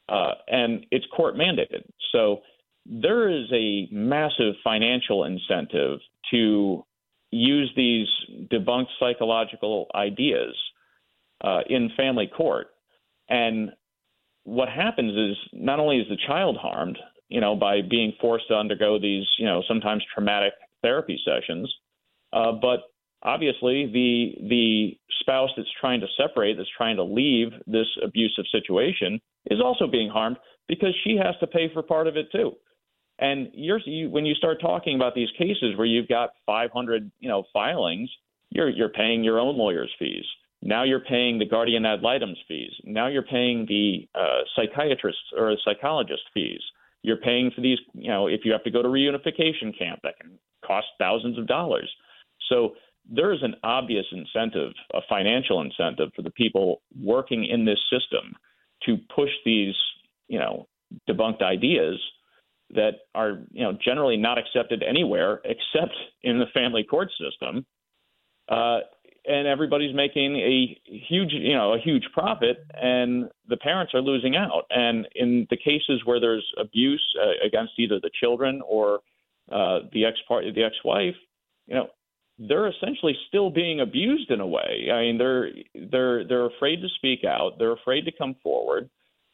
uh, 0.08 0.32
and 0.48 0.86
it's 0.90 1.06
court 1.14 1.36
mandated. 1.36 1.84
So 2.12 2.40
there 2.86 3.28
is 3.28 3.46
a 3.52 3.88
massive 3.92 4.54
financial 4.64 5.24
incentive 5.24 6.00
to 6.30 6.84
use 7.30 7.70
these 7.76 8.06
debunked 8.50 8.88
psychological 8.98 9.86
ideas 9.94 10.56
uh, 11.42 11.60
in 11.68 11.90
family 11.96 12.26
court. 12.26 12.68
And 13.28 13.72
what 14.48 14.70
happens 14.70 15.12
is 15.14 15.36
not 15.52 15.78
only 15.78 15.98
is 15.98 16.08
the 16.08 16.16
child 16.26 16.56
harmed, 16.56 16.98
you 17.28 17.40
know, 17.40 17.54
by 17.54 17.82
being 17.82 18.14
forced 18.18 18.48
to 18.48 18.54
undergo 18.54 18.98
these, 18.98 19.26
you 19.38 19.44
know, 19.44 19.62
sometimes 19.68 20.02
traumatic 20.14 20.54
therapy 20.82 21.20
sessions, 21.22 21.72
uh, 22.32 22.52
but 22.52 22.80
obviously 23.22 23.86
the 23.92 24.48
the 24.48 24.98
spouse 25.20 25.50
that's 25.54 25.68
trying 25.78 26.00
to 26.00 26.06
separate, 26.16 26.56
that's 26.56 26.68
trying 26.74 26.96
to 26.96 27.02
leave 27.02 27.48
this 27.66 27.86
abusive 28.02 28.46
situation, 28.50 29.20
is 29.50 29.60
also 29.62 29.86
being 29.86 30.08
harmed 30.08 30.38
because 30.66 30.94
she 31.04 31.18
has 31.22 31.34
to 31.40 31.46
pay 31.46 31.70
for 31.74 31.82
part 31.82 32.06
of 32.06 32.16
it 32.16 32.32
too. 32.32 32.52
And 33.18 33.48
you're, 33.52 33.80
you, 33.84 34.08
when 34.10 34.24
you 34.24 34.34
start 34.34 34.60
talking 34.60 34.94
about 34.94 35.14
these 35.14 35.28
cases 35.36 35.76
where 35.76 35.86
you've 35.86 36.08
got 36.08 36.30
500, 36.46 37.10
you 37.18 37.28
know, 37.28 37.42
filings, 37.52 38.08
you're 38.50 38.70
you're 38.70 38.88
paying 38.88 39.22
your 39.22 39.38
own 39.40 39.58
lawyer's 39.58 39.92
fees. 39.98 40.24
Now 40.62 40.82
you're 40.82 41.00
paying 41.00 41.38
the 41.38 41.46
guardian 41.46 41.86
ad 41.86 42.02
litem's 42.02 42.38
fees. 42.48 42.72
Now 42.84 43.06
you're 43.06 43.22
paying 43.22 43.66
the 43.66 44.08
uh, 44.14 44.40
psychiatrist 44.56 45.18
or 45.36 45.54
psychologist 45.64 46.22
fees. 46.34 46.60
You're 47.02 47.18
paying 47.18 47.52
for 47.54 47.60
these, 47.60 47.78
you 47.94 48.08
know, 48.08 48.26
if 48.26 48.40
you 48.44 48.52
have 48.52 48.64
to 48.64 48.70
go 48.70 48.82
to 48.82 48.88
reunification 48.88 49.76
camp, 49.78 50.00
that 50.02 50.18
can 50.20 50.38
cost 50.64 50.86
thousands 50.98 51.38
of 51.38 51.46
dollars. 51.46 51.88
So 52.48 52.74
there 53.08 53.32
is 53.32 53.42
an 53.42 53.54
obvious 53.62 54.04
incentive, 54.12 54.72
a 54.92 55.00
financial 55.08 55.60
incentive 55.60 56.10
for 56.14 56.22
the 56.22 56.30
people 56.30 56.82
working 57.00 57.44
in 57.44 57.64
this 57.64 57.78
system 57.90 58.34
to 58.84 58.98
push 59.14 59.30
these, 59.44 59.74
you 60.26 60.38
know, 60.38 60.66
debunked 61.08 61.42
ideas 61.42 61.98
that 62.70 62.92
are, 63.14 63.40
you 63.50 63.62
know, 63.62 63.72
generally 63.82 64.16
not 64.16 64.38
accepted 64.38 64.82
anywhere 64.82 65.40
except 65.44 65.94
in 66.22 66.38
the 66.38 66.46
family 66.52 66.84
court 66.84 67.10
system. 67.18 67.64
Uh, 68.48 68.80
and 69.28 69.46
everybody's 69.46 69.94
making 69.94 70.36
a 70.36 70.80
huge, 70.84 71.32
you 71.32 71.54
know, 71.54 71.74
a 71.74 71.78
huge 71.78 72.04
profit, 72.12 72.64
and 72.74 73.28
the 73.48 73.56
parents 73.58 73.92
are 73.94 74.00
losing 74.00 74.36
out. 74.36 74.64
And 74.70 75.06
in 75.14 75.46
the 75.50 75.56
cases 75.56 76.02
where 76.04 76.18
there's 76.18 76.46
abuse 76.58 77.04
uh, 77.22 77.46
against 77.46 77.72
either 77.78 78.00
the 78.00 78.10
children 78.20 78.62
or 78.66 79.00
uh, 79.52 79.80
the 79.92 80.04
ex 80.06 80.16
part, 80.26 80.44
the 80.54 80.64
ex-wife, 80.64 81.14
you 81.66 81.74
know, 81.74 81.88
they're 82.38 82.68
essentially 82.68 83.16
still 83.28 83.50
being 83.50 83.80
abused 83.80 84.30
in 84.30 84.40
a 84.40 84.46
way. 84.46 84.88
I 84.92 85.00
mean, 85.02 85.18
they're 85.18 85.50
they're 85.90 86.26
they're 86.26 86.46
afraid 86.46 86.80
to 86.82 86.88
speak 86.96 87.24
out. 87.24 87.58
They're 87.58 87.72
afraid 87.72 88.04
to 88.06 88.12
come 88.12 88.36
forward. 88.42 88.88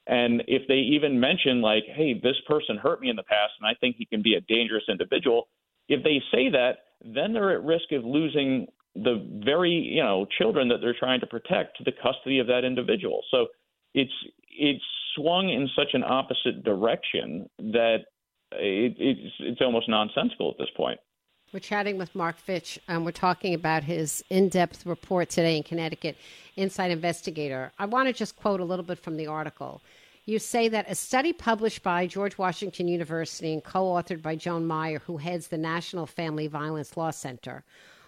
And 0.07 0.43
if 0.47 0.67
they 0.69 0.75
even 0.75 1.21
mention 1.21 1.63
like, 1.63 1.85
"Hey, 1.87 2.15
this 2.15 2.37
person 2.47 2.77
hurt 2.77 3.01
me 3.01 3.11
in 3.11 3.17
the 3.17 3.23
past, 3.23 3.53
and 3.61 3.67
I 3.67 3.75
think 3.81 3.97
he 3.97 4.07
can 4.07 4.23
be 4.23 4.35
a 4.35 4.41
dangerous 4.41 4.85
individual," 4.89 5.49
if 5.89 6.03
they 6.03 6.23
say 6.33 6.49
that, 6.51 6.79
then 7.05 7.33
they're 7.33 7.53
at 7.53 7.63
risk 7.63 7.93
of 7.93 8.05
losing 8.05 8.67
the 8.95 9.27
very 9.45 9.71
you 9.71 10.03
know 10.03 10.27
children 10.39 10.69
that 10.69 10.79
they're 10.81 10.97
trying 10.99 11.21
to 11.21 11.27
protect 11.27 11.77
to 11.79 11.85
the 11.85 11.93
custody 11.93 12.39
of 12.39 12.47
that 12.47 12.65
individual. 12.65 13.23
So 13.31 13.49
it's 13.95 14.13
it's 14.51 14.85
swung 15.15 15.49
in 15.49 15.69
such 15.77 15.95
an 15.95 16.05
opposite 16.05 16.65
direction 16.65 17.49
that 17.59 17.99
it, 18.53 18.95
it's 18.99 19.35
it's 19.41 19.61
almost 19.61 19.89
nonsensical 19.89 20.51
at 20.51 20.59
this 20.59 20.71
point. 20.77 20.99
We're 21.53 21.61
chatting 21.61 21.99
with 21.99 22.15
Marc 22.17 22.37
Fitch, 22.37 22.81
and 22.89 23.05
we're 23.05 23.13
talking 23.13 23.55
about 23.55 23.85
his 23.85 24.25
in 24.29 24.49
depth 24.49 24.85
report 24.87 25.29
today 25.29 25.57
in 25.57 25.63
Connecticut, 25.63 26.17
Inside 26.57 26.91
Investigator. 26.91 27.71
I 27.79 27.87
want 27.87 28.09
to 28.09 28.13
just 28.13 28.35
quote 28.37 28.59
a 28.59 28.65
little 28.65 28.85
bit 28.85 28.99
from 28.99 29.17
the 29.17 29.29
article. 29.29 29.81
You 30.25 30.39
say 30.39 30.69
that 30.69 30.91
a 30.91 30.95
study 30.95 31.33
published 31.33 31.83
by 31.83 32.07
George 32.07 32.39
Washington 32.39 32.89
University 32.89 33.53
and 33.53 33.63
co 33.63 33.85
authored 33.85 34.23
by 34.23 34.37
Joan 34.37 34.67
Meier, 34.67 35.01
who 35.01 35.19
heads 35.19 35.49
the 35.49 35.59
National 35.59 36.07
Family 36.07 36.47
Violence 36.49 36.97
Law 36.97 37.11
Center, 37.11 37.63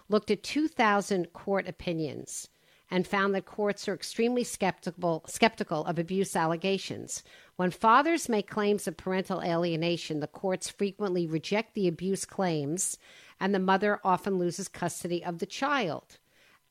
looked 0.09 0.31
at 0.31 0.43
2,000 0.43 1.33
court 1.33 1.67
opinions 1.67 2.47
and 2.89 3.05
found 3.05 3.35
that 3.35 3.45
courts 3.45 3.87
are 3.87 3.93
extremely 3.93 4.43
skeptical, 4.43 5.23
skeptical 5.27 5.83
of 5.85 5.99
abuse 5.99 6.35
allegations. 6.35 7.23
When 7.57 7.71
fathers 7.71 8.29
make 8.29 8.49
claims 8.49 8.87
of 8.87 8.95
parental 8.95 9.41
alienation, 9.41 10.19
the 10.19 10.27
courts 10.27 10.69
frequently 10.69 11.27
reject 11.27 11.73
the 11.73 11.87
abuse 11.87 12.23
claims 12.23 12.97
and 13.39 13.53
the 13.53 13.59
mother 13.59 13.99
often 14.03 14.37
loses 14.37 14.67
custody 14.67 15.23
of 15.23 15.39
the 15.39 15.45
child. 15.45 16.17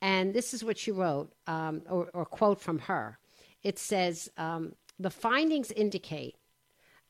And 0.00 0.34
this 0.34 0.54
is 0.54 0.64
what 0.64 0.78
she 0.78 0.90
wrote, 0.90 1.32
um, 1.46 1.82
or, 1.88 2.10
or 2.12 2.24
quote 2.24 2.60
from 2.60 2.80
her. 2.80 3.18
It 3.62 3.78
says 3.78 4.30
um, 4.36 4.74
the 4.98 5.10
findings 5.10 5.70
indicate 5.70 6.36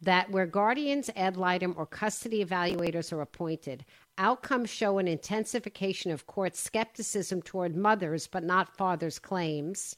that 0.01 0.31
where 0.31 0.47
guardians 0.47 1.11
ad 1.17 1.37
litem 1.37 1.75
or 1.77 1.87
custody 1.87 2.45
evaluators 2.45 3.13
are 3.13 3.23
appointed, 3.23 3.85
outcomes 4.19 4.71
show 4.71 4.99
an 4.99 5.09
intensification 5.09 6.11
of 6.11 6.27
court 6.27 6.57
skepticism 6.57 7.43
toward 7.43 7.77
mothers 7.77 8.27
but 8.27 8.45
not 8.45 8.77
fathers' 8.77 9.19
claims, 9.19 9.97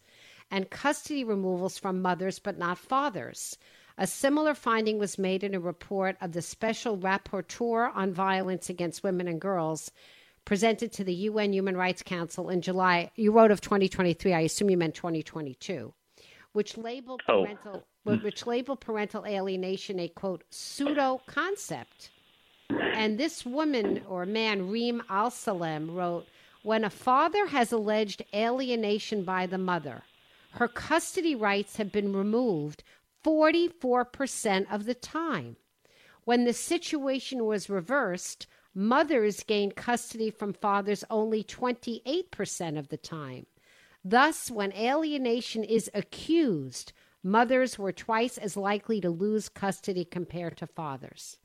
and 0.50 0.70
custody 0.70 1.24
removals 1.24 1.78
from 1.78 2.02
mothers 2.02 2.38
but 2.38 2.58
not 2.58 2.78
fathers. 2.78 3.58
A 3.96 4.06
similar 4.06 4.54
finding 4.54 4.98
was 4.98 5.18
made 5.18 5.42
in 5.42 5.54
a 5.54 5.60
report 5.60 6.16
of 6.20 6.32
the 6.32 6.42
Special 6.42 6.96
Rapporteur 6.96 7.90
on 7.94 8.12
Violence 8.12 8.70
Against 8.70 9.02
Women 9.02 9.26
and 9.26 9.40
Girls 9.40 9.90
presented 10.44 10.92
to 10.92 11.04
the 11.04 11.14
UN 11.14 11.52
Human 11.52 11.76
Rights 11.76 12.02
Council 12.02 12.48
in 12.48 12.62
July. 12.62 13.10
You 13.16 13.32
wrote 13.32 13.50
of 13.50 13.60
2023. 13.60 14.32
I 14.32 14.40
assume 14.40 14.70
you 14.70 14.78
meant 14.78 14.94
2022, 14.94 15.92
which 16.52 16.76
labeled 16.78 17.22
Oh. 17.28 17.44
parental 17.44 17.84
which 18.04 18.46
labeled 18.46 18.80
parental 18.80 19.26
alienation 19.26 20.00
a 20.00 20.08
quote 20.08 20.44
pseudo 20.48 21.20
concept. 21.26 22.10
And 22.98 23.16
this 23.16 23.46
woman 23.46 24.02
or 24.08 24.26
man, 24.26 24.68
Reem 24.68 25.04
Alsalem, 25.08 25.94
wrote 25.94 26.26
When 26.64 26.82
a 26.82 26.90
father 26.90 27.46
has 27.46 27.70
alleged 27.70 28.24
alienation 28.34 29.22
by 29.22 29.46
the 29.46 29.56
mother, 29.56 30.02
her 30.54 30.66
custody 30.66 31.36
rights 31.36 31.76
have 31.76 31.92
been 31.92 32.12
removed 32.12 32.82
44% 33.24 34.66
of 34.68 34.84
the 34.84 34.94
time. 34.94 35.54
When 36.24 36.44
the 36.44 36.52
situation 36.52 37.44
was 37.44 37.70
reversed, 37.70 38.48
mothers 38.74 39.44
gained 39.44 39.76
custody 39.76 40.32
from 40.32 40.52
fathers 40.52 41.04
only 41.08 41.44
28% 41.44 42.76
of 42.76 42.88
the 42.88 42.96
time. 42.96 43.46
Thus, 44.04 44.50
when 44.50 44.72
alienation 44.72 45.62
is 45.62 45.88
accused, 45.94 46.92
mothers 47.22 47.78
were 47.78 47.92
twice 47.92 48.38
as 48.38 48.56
likely 48.56 49.00
to 49.00 49.08
lose 49.08 49.48
custody 49.48 50.04
compared 50.04 50.56
to 50.56 50.66
fathers. 50.66 51.36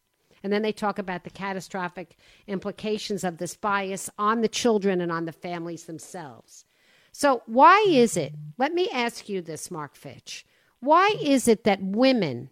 And 0.44 0.52
then 0.52 0.62
they 0.62 0.74
talk 0.74 1.00
about 1.00 1.24
the 1.24 1.30
catastrophic 1.30 2.18
implications 2.48 3.24
of 3.24 3.38
this 3.38 3.56
bias 3.56 4.10
on 4.20 4.42
the 4.42 4.50
children 4.50 5.00
and 5.00 5.12
on 5.12 5.26
the 5.26 5.32
families 5.32 5.86
themselves. 5.86 6.66
So, 7.14 7.44
why 7.46 7.86
is 7.88 8.18
it? 8.18 8.34
Let 8.58 8.74
me 8.74 8.90
ask 8.92 9.30
you 9.30 9.42
this, 9.42 9.72
Marc 9.72 9.96
Fitch. 9.96 10.46
Why 10.80 11.16
is 11.22 11.48
it 11.48 11.64
that 11.64 11.82
women 11.82 12.50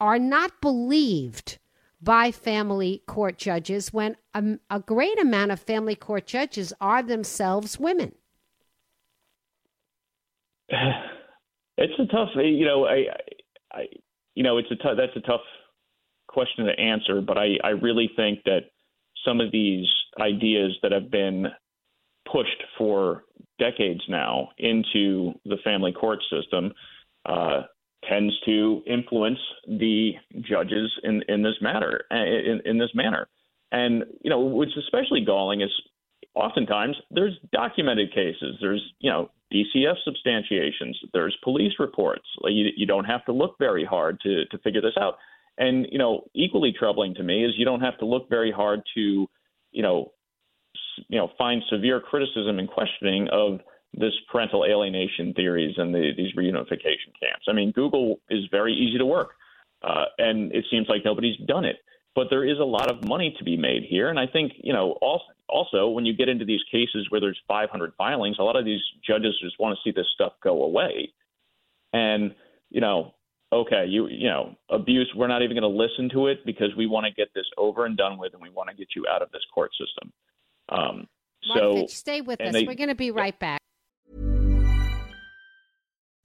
are 0.00 0.18
not 0.18 0.60
believed 0.60 1.58
by 2.00 2.30
family 2.30 3.02
court 3.06 3.38
judges 3.38 3.92
when 3.92 4.16
a, 4.34 4.58
a 4.70 4.80
great 4.80 5.20
amount 5.20 5.52
of 5.52 5.60
family 5.60 5.94
court 5.94 6.26
judges 6.26 6.72
are 6.80 7.02
themselves 7.02 7.78
women? 7.78 8.14
It's 11.80 11.94
a 12.00 12.06
tough, 12.06 12.30
you 12.34 12.64
know, 12.64 12.86
I, 12.86 13.04
I, 13.72 13.84
you 14.34 14.42
know, 14.42 14.58
it's 14.58 14.68
a 14.72 14.74
tough. 14.74 14.96
That's 14.96 15.14
a 15.14 15.20
tough 15.20 15.42
question 16.28 16.66
to 16.66 16.80
answer, 16.80 17.20
but 17.20 17.36
I, 17.38 17.56
I 17.64 17.70
really 17.70 18.10
think 18.14 18.44
that 18.44 18.70
some 19.24 19.40
of 19.40 19.50
these 19.50 19.86
ideas 20.20 20.76
that 20.82 20.92
have 20.92 21.10
been 21.10 21.46
pushed 22.30 22.62
for 22.76 23.24
decades 23.58 24.00
now 24.08 24.50
into 24.58 25.32
the 25.44 25.56
family 25.64 25.92
court 25.92 26.20
system 26.30 26.72
uh, 27.26 27.62
tends 28.08 28.32
to 28.44 28.82
influence 28.86 29.38
the 29.66 30.12
judges 30.40 30.92
in, 31.02 31.22
in 31.28 31.42
this 31.42 31.56
matter 31.60 32.04
in, 32.10 32.60
in 32.64 32.78
this 32.78 32.90
manner. 32.94 33.28
And 33.72 34.04
you 34.22 34.30
know, 34.30 34.40
what's 34.40 34.76
especially 34.76 35.24
galling 35.24 35.60
is 35.60 35.70
oftentimes 36.34 36.96
there's 37.10 37.34
documented 37.52 38.12
cases. 38.14 38.56
There's 38.60 38.82
you 39.00 39.10
know 39.10 39.30
DCF 39.52 39.94
substantiations. 40.04 40.98
There's 41.12 41.36
police 41.42 41.72
reports. 41.78 42.24
You, 42.44 42.68
you 42.76 42.86
don't 42.86 43.04
have 43.04 43.24
to 43.26 43.32
look 43.32 43.56
very 43.58 43.84
hard 43.84 44.20
to 44.20 44.44
to 44.46 44.58
figure 44.58 44.80
this 44.80 44.96
out. 44.98 45.16
And 45.58 45.86
you 45.90 45.98
know, 45.98 46.22
equally 46.34 46.72
troubling 46.72 47.14
to 47.16 47.22
me 47.22 47.44
is 47.44 47.52
you 47.56 47.64
don't 47.64 47.80
have 47.80 47.98
to 47.98 48.06
look 48.06 48.28
very 48.30 48.52
hard 48.52 48.82
to 48.94 49.28
you 49.72 49.82
know 49.82 50.12
you 51.08 51.18
know 51.18 51.30
find 51.36 51.62
severe 51.70 52.00
criticism 52.00 52.58
and 52.58 52.68
questioning 52.68 53.28
of 53.30 53.60
this 53.94 54.12
parental 54.30 54.64
alienation 54.64 55.32
theories 55.34 55.74
and 55.78 55.94
the, 55.94 56.12
these 56.16 56.34
reunification 56.34 57.12
camps. 57.20 57.46
I 57.48 57.52
mean, 57.52 57.72
Google 57.72 58.20
is 58.28 58.44
very 58.50 58.74
easy 58.74 58.98
to 58.98 59.06
work, 59.06 59.30
uh, 59.82 60.04
and 60.18 60.52
it 60.52 60.66
seems 60.70 60.88
like 60.88 61.04
nobody's 61.04 61.38
done 61.46 61.64
it. 61.64 61.76
But 62.14 62.28
there 62.30 62.44
is 62.44 62.58
a 62.58 62.64
lot 62.64 62.90
of 62.90 63.08
money 63.08 63.34
to 63.38 63.44
be 63.44 63.56
made 63.56 63.84
here, 63.88 64.08
and 64.08 64.18
I 64.18 64.26
think 64.26 64.52
you 64.58 64.72
know 64.72 64.92
also 65.00 65.24
also 65.48 65.88
when 65.88 66.04
you 66.04 66.12
get 66.12 66.28
into 66.28 66.44
these 66.44 66.60
cases 66.70 67.06
where 67.08 67.20
there's 67.20 67.40
500 67.48 67.92
filings, 67.96 68.36
a 68.38 68.42
lot 68.42 68.56
of 68.56 68.64
these 68.64 68.82
judges 69.06 69.34
just 69.42 69.58
want 69.58 69.76
to 69.76 69.80
see 69.82 69.92
this 69.94 70.06
stuff 70.14 70.34
go 70.42 70.62
away, 70.62 71.12
and 71.92 72.34
you 72.70 72.80
know. 72.80 73.14
Okay, 73.52 73.86
you 73.88 74.08
you 74.08 74.28
know 74.28 74.54
abuse. 74.70 75.10
We're 75.16 75.26
not 75.26 75.42
even 75.42 75.56
going 75.58 75.70
to 75.70 75.78
listen 75.84 76.10
to 76.10 76.26
it 76.26 76.44
because 76.44 76.68
we 76.76 76.86
want 76.86 77.06
to 77.06 77.12
get 77.12 77.28
this 77.34 77.46
over 77.56 77.86
and 77.86 77.96
done 77.96 78.18
with, 78.18 78.34
and 78.34 78.42
we 78.42 78.50
want 78.50 78.68
to 78.68 78.76
get 78.76 78.88
you 78.94 79.06
out 79.10 79.22
of 79.22 79.30
this 79.30 79.40
court 79.54 79.70
system. 79.72 80.12
Um, 80.68 81.06
Marc 81.46 81.58
so 81.60 81.74
Fitch, 81.76 81.96
stay 81.96 82.20
with 82.20 82.40
us. 82.40 82.52
they- 82.52 82.64
We're 82.64 82.74
going 82.74 82.90
to 82.90 82.94
be 82.94 83.10
right 83.10 83.38
back. 83.38 83.60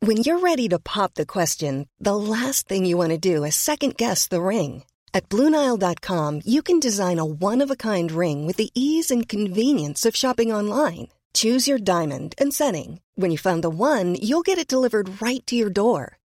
When 0.02 0.18
you're 0.18 0.40
ready 0.40 0.68
to 0.68 0.80
pop 0.80 1.14
the 1.14 1.26
question, 1.26 1.88
the 1.98 2.16
last 2.18 2.68
thing 2.68 2.84
you 2.86 2.98
want 2.98 3.12
to 3.12 3.18
do 3.18 3.46
is 3.46 3.56
second 3.56 3.96
guess 3.96 4.28
the 4.28 4.42
ring. 4.42 4.84
At 5.14 5.30
Bluenile.com, 5.30 6.42
you 6.44 6.62
can 6.62 6.82
design 6.82 7.20
a 7.20 7.26
one 7.26 7.62
of 7.62 7.72
a 7.72 7.78
kind 7.78 8.12
ring 8.12 8.46
with 8.46 8.58
the 8.58 8.70
ease 8.76 9.12
and 9.12 9.30
convenience 9.30 10.06
of 10.06 10.14
shopping 10.16 10.52
online. 10.52 11.08
Choose 11.34 11.70
your 11.70 11.78
diamond 11.78 12.36
and 12.38 12.54
setting. 12.54 13.00
When 13.16 13.32
you 13.32 13.38
find 13.38 13.64
the 13.64 13.70
one, 13.70 14.16
you'll 14.16 14.42
get 14.42 14.58
it 14.58 14.68
delivered 14.68 15.22
right 15.22 15.46
to 15.48 15.56
your 15.56 15.70
door. 15.70 16.18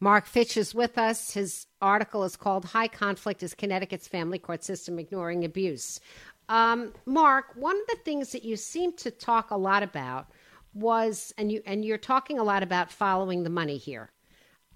Marc 0.00 0.26
Fitch 0.26 0.56
is 0.56 0.74
with 0.74 0.96
us. 0.96 1.32
His 1.34 1.66
article 1.82 2.24
is 2.24 2.36
called 2.36 2.64
High 2.64 2.88
Conflict 2.88 3.42
is 3.42 3.54
Connecticut's 3.54 4.08
Family 4.08 4.38
Court 4.38 4.64
System 4.64 4.98
Ignoring 4.98 5.44
Abuse. 5.44 6.00
Um, 6.48 6.94
Marc, 7.04 7.54
one 7.54 7.76
of 7.76 7.86
the 7.86 8.02
things 8.02 8.32
that 8.32 8.44
you 8.44 8.56
seem 8.56 8.94
to 8.94 9.10
talk 9.10 9.50
a 9.50 9.56
lot 9.56 9.82
about 9.82 10.28
was, 10.72 11.34
and 11.36 11.52
you 11.52 11.62
and 11.66 11.84
you're 11.84 11.98
talking 11.98 12.38
a 12.38 12.44
lot 12.44 12.62
about 12.62 12.90
following 12.90 13.42
the 13.42 13.50
money 13.50 13.76
here. 13.76 14.10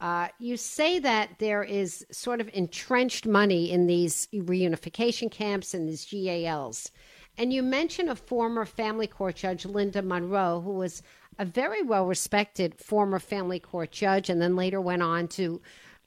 Uh, 0.00 0.28
you 0.38 0.56
say 0.56 0.98
that 0.98 1.30
there 1.38 1.62
is 1.62 2.04
sort 2.10 2.40
of 2.40 2.50
entrenched 2.52 3.26
money 3.26 3.70
in 3.70 3.86
these 3.86 4.28
reunification 4.34 5.30
camps 5.30 5.72
and 5.72 5.88
these 5.88 6.04
GALs. 6.04 6.90
And 7.36 7.52
you 7.52 7.62
mention 7.62 8.08
a 8.08 8.16
former 8.16 8.64
family 8.64 9.06
court 9.06 9.36
judge, 9.36 9.64
Lynda 9.64 10.04
Munro, 10.04 10.60
who 10.60 10.72
was 10.72 11.02
a 11.38 11.44
very 11.44 11.82
well 11.82 12.06
respected 12.06 12.74
former 12.78 13.18
family 13.18 13.58
court 13.58 13.90
judge 13.90 14.30
and 14.30 14.40
then 14.40 14.56
later 14.56 14.80
went 14.80 15.02
on 15.02 15.28
to 15.28 15.60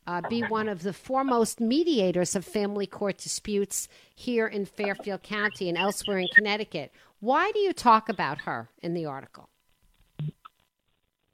uh, 0.05 0.21
be 0.29 0.41
one 0.41 0.69
of 0.69 0.83
the 0.83 0.93
foremost 0.93 1.59
mediators 1.59 2.35
of 2.35 2.45
family 2.45 2.87
court 2.87 3.17
disputes 3.17 3.89
here 4.15 4.47
in 4.47 4.65
Fairfield 4.65 5.21
County 5.21 5.67
and 5.67 5.77
elsewhere 5.77 6.19
in 6.19 6.27
Connecticut. 6.33 6.91
Why 7.19 7.51
do 7.51 7.59
you 7.59 7.73
talk 7.73 8.07
about 8.07 8.41
her 8.41 8.69
in 8.81 8.93
the 8.93 9.05
article? 9.05 9.49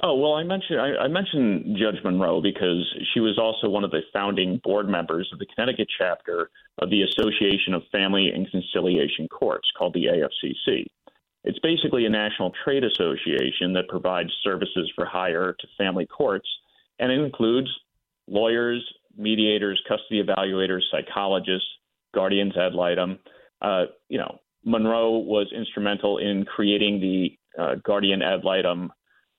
Oh 0.06 0.16
well, 0.16 0.34
I 0.34 0.44
mentioned 0.44 0.82
I, 0.82 1.04
I 1.04 1.08
mentioned 1.08 1.78
Judge 1.78 2.04
Munro 2.04 2.42
because 2.42 2.84
she 3.14 3.22
was 3.22 3.40
also 3.40 3.70
one 3.70 3.86
of 3.86 3.92
the 3.92 4.02
founding 4.12 4.60
board 4.64 4.90
members 4.90 5.30
of 5.32 5.40
the 5.40 5.46
Connecticut 5.46 5.88
chapter 5.98 6.50
of 6.80 6.90
the 6.90 7.04
Association 7.04 7.74
of 7.74 7.84
Family 7.92 8.30
and 8.34 8.50
Conciliation 8.52 9.30
Courts, 9.30 9.72
called 9.78 9.94
the 9.94 10.06
AFCC. 10.06 10.88
It's 11.44 11.60
basically 11.60 12.06
a 12.06 12.10
national 12.10 12.52
trade 12.64 12.84
association 12.84 13.74
that 13.74 13.90
provides 13.90 14.32
services 14.44 14.92
for 14.96 15.06
hire 15.06 15.56
to 15.60 15.68
family 15.78 16.06
courts, 16.06 16.48
and 17.00 17.12
it 17.12 17.20
includes 17.20 17.70
lawyers, 18.28 18.84
mediators, 19.18 19.82
custody 19.88 20.24
evaluators, 20.24 20.82
psychologists, 20.90 21.68
guardians 22.14 22.56
ad 22.56 22.74
litem. 22.74 23.20
Uh, 23.62 23.86
you 24.08 24.18
know, 24.18 24.40
Munro 24.64 25.18
was 25.18 25.52
instrumental 25.56 26.18
in 26.18 26.46
creating 26.46 27.02
the 27.02 27.38
uh, 27.62 27.76
guardian 27.84 28.22
ad 28.22 28.44
litem 28.44 28.92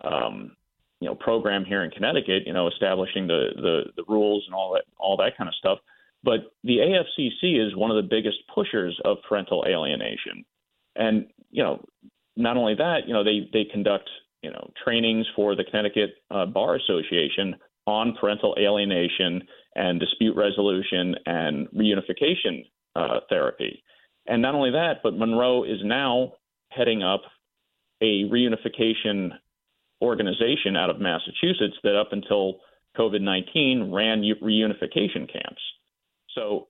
um, 0.03 0.57
you 1.01 1.09
know 1.09 1.15
program 1.15 1.65
here 1.65 1.85
in 1.85 1.91
Connecticut, 1.91 2.45
you 2.47 2.53
know, 2.53 2.69
establishing 2.69 3.27
the, 3.27 3.49
the 3.57 3.83
the 3.97 4.05
rules 4.09 4.45
and 4.47 4.55
all 4.55 4.73
that 4.75 4.85
all 4.99 5.17
that 5.19 5.37
kind 5.37 5.49
of 5.49 5.55
stuff. 5.55 5.79
But 6.23 6.53
the 6.63 6.79
AFCC 6.79 7.67
is 7.67 7.77
one 7.77 7.91
of 7.91 7.97
the 7.97 8.09
biggest 8.09 8.39
pushers 8.55 8.99
of 9.05 9.19
parental 9.29 9.65
alienation, 9.69 10.45
and 10.97 11.27
you 11.51 11.63
know, 11.63 11.85
not 12.37 12.57
only 12.57 12.75
that, 12.75 13.07
you 13.07 13.13
know, 13.13 13.25
they 13.25 13.49
they 13.53 13.65
conduct 13.65 14.09
you 14.43 14.51
know 14.51 14.71
trainings 14.83 15.27
for 15.35 15.55
the 15.55 15.65
Connecticut 15.65 16.15
uh, 16.31 16.47
Bar 16.47 16.77
Association 16.77 17.57
on 17.87 18.17
parental 18.21 18.57
alienation 18.59 19.43
and 19.75 20.01
dispute 20.01 20.37
resolution 20.37 21.15
and 21.27 21.69
reunification 21.71 22.65
uh, 22.97 23.21
therapy. 23.29 23.83
And 24.27 24.41
not 24.41 24.55
only 24.55 24.71
that, 24.71 25.01
but 25.03 25.15
Munro 25.15 25.65
is 25.65 25.79
now 25.83 26.33
heading 26.71 27.03
up 27.03 27.23
a 28.01 28.25
reunification 28.25 29.31
organization 30.03 30.77
out 30.77 30.91
of 30.91 31.01
Massachusetts 31.01 31.77
that 31.83 31.97
up 31.97 32.13
until 32.13 32.61
COVID 32.97 33.21
19 33.21 33.93
ran 33.93 34.23
reunification 34.23 35.31
camps. 35.31 35.63
So, 36.35 36.69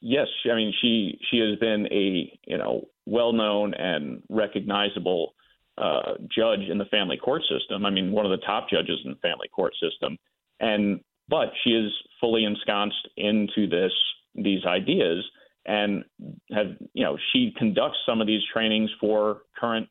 yes, 0.00 0.26
I 0.50 0.54
mean, 0.54 0.72
she, 0.80 1.18
she 1.30 1.38
has 1.38 1.58
been 1.58 1.86
a, 1.92 2.38
you 2.46 2.58
know, 2.58 2.88
well 3.06 3.32
known 3.32 3.74
and 3.74 4.22
recognizable 4.28 5.34
uh, 5.78 6.14
judge 6.34 6.60
in 6.70 6.78
the 6.78 6.84
family 6.86 7.16
court 7.16 7.42
system. 7.42 7.86
I 7.86 7.90
mean, 7.90 8.12
one 8.12 8.26
of 8.26 8.30
the 8.30 8.44
top 8.44 8.68
judges 8.68 8.98
in 9.04 9.10
the 9.12 9.18
family 9.18 9.48
court 9.48 9.72
system. 9.80 10.18
And, 10.58 11.00
but 11.28 11.52
she 11.64 11.70
is 11.70 11.92
fully 12.20 12.44
ensconced 12.44 13.08
into 13.16 13.66
this, 13.68 13.92
these 14.34 14.64
ideas 14.66 15.24
and 15.66 16.04
have, 16.52 16.66
you 16.92 17.04
know, 17.04 17.16
she 17.32 17.52
conducts 17.56 17.98
some 18.06 18.20
of 18.20 18.26
these 18.26 18.42
trainings 18.52 18.90
for 19.00 19.42
current, 19.58 19.88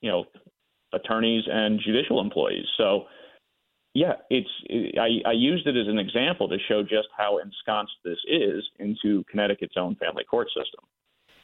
you 0.00 0.10
know, 0.10 0.24
attorneys 0.92 1.44
and 1.50 1.80
judicial 1.84 2.20
employees. 2.20 2.66
So, 2.76 3.04
yeah, 3.94 4.14
it's 4.30 4.48
I, 4.98 5.28
I 5.28 5.32
used 5.32 5.66
it 5.66 5.76
as 5.76 5.88
an 5.88 5.98
example 5.98 6.48
to 6.48 6.58
show 6.68 6.82
just 6.82 7.08
how 7.16 7.38
ensconced 7.38 7.94
this 8.04 8.18
is 8.28 8.64
into 8.78 9.24
Connecticut's 9.30 9.76
own 9.76 9.96
family 9.96 10.24
court 10.24 10.48
system. 10.48 10.84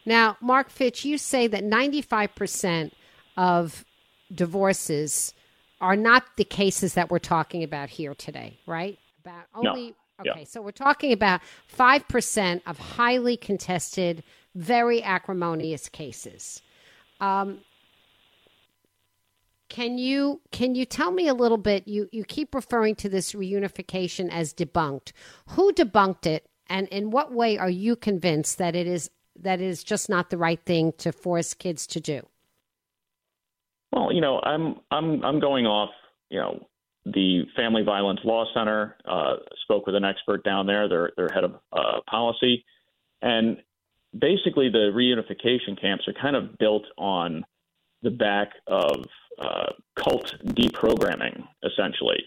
Now, 0.07 0.37
Marc 0.41 0.71
Fitch, 0.71 1.05
you 1.05 1.17
say 1.17 1.47
that 1.47 1.65
95% 1.65 2.93
of 3.37 3.85
divorces 4.33 5.33
are 5.81 5.97
not 5.97 6.25
the 6.37 6.45
cases 6.45 6.95
that 6.95 7.11
we're 7.11 7.19
talking 7.19 7.63
about 7.63 7.89
here 7.89 8.15
today, 8.15 8.59
right? 8.67 8.99
About 9.25 9.47
No. 9.63 9.71
only 9.71 9.95
Yeah. 10.23 10.31
Okay, 10.31 10.45
so 10.45 10.63
we're 10.63 10.71
talking 10.71 11.13
about 11.13 11.41
5% 11.77 12.63
of 12.67 12.79
highly 12.79 13.37
contested, 13.37 14.23
very 14.55 15.03
acrimonious 15.03 15.89
cases. 15.89 16.63
Um, 17.21 17.59
Can 19.69 19.99
you 19.99 20.41
can 20.53 20.75
you 20.75 20.85
tell 20.85 21.11
me 21.11 21.27
a 21.29 21.35
little 21.35 21.59
bit? 21.59 21.89
You 21.89 22.09
you 22.13 22.25
keep 22.25 22.55
referring 22.55 22.95
to 22.97 23.09
this 23.09 23.33
reunification 23.33 24.31
as 24.31 24.53
debunked. 24.53 25.13
Who 25.51 25.73
debunked 25.73 26.27
it, 26.27 26.47
and 26.69 26.87
in 26.89 27.11
what 27.11 27.33
way 27.33 27.59
are 27.59 27.71
you 27.71 27.97
convinced 27.97 28.59
that 28.59 28.77
it 28.77 28.87
is 28.87 29.11
that 29.41 29.61
it 29.61 29.67
is 29.67 29.83
just 29.83 30.09
not 30.09 30.31
the 30.31 30.39
right 30.39 30.61
thing 30.65 30.93
to 30.99 31.13
force 31.13 31.55
kids 31.55 31.87
to 31.89 32.01
do? 32.01 32.23
Well, 33.93 34.13
you 34.13 34.21
know, 34.21 34.41
I'm 34.43 34.77
I'm 34.91 35.25
I'm 35.25 35.41
going 35.41 35.67
off, 35.67 35.91
you 36.29 36.41
know, 36.41 36.67
the 37.07 37.45
Family 37.57 37.83
Violence 37.83 38.21
Law 38.25 38.45
Center 38.55 38.97
uh, 39.05 39.37
spoke 39.63 39.87
with 39.87 39.95
an 39.95 40.05
expert 40.05 40.45
down 40.45 40.67
there, 40.67 40.89
their 40.89 41.11
their 41.17 41.29
head 41.29 41.45
of 41.45 41.55
uh, 41.73 42.01
policy, 42.09 42.65
and 43.23 43.59
basically 44.19 44.69
the 44.69 44.91
reunification 44.95 45.81
camps 45.81 46.07
are 46.07 46.15
kind 46.21 46.37
of 46.37 46.59
built 46.59 46.85
on 46.97 47.45
the 48.05 48.11
back 48.11 48.51
of 48.69 49.05
uh, 49.41 49.73
cult 49.97 50.35
deprogramming, 50.47 51.43
essentially. 51.65 52.23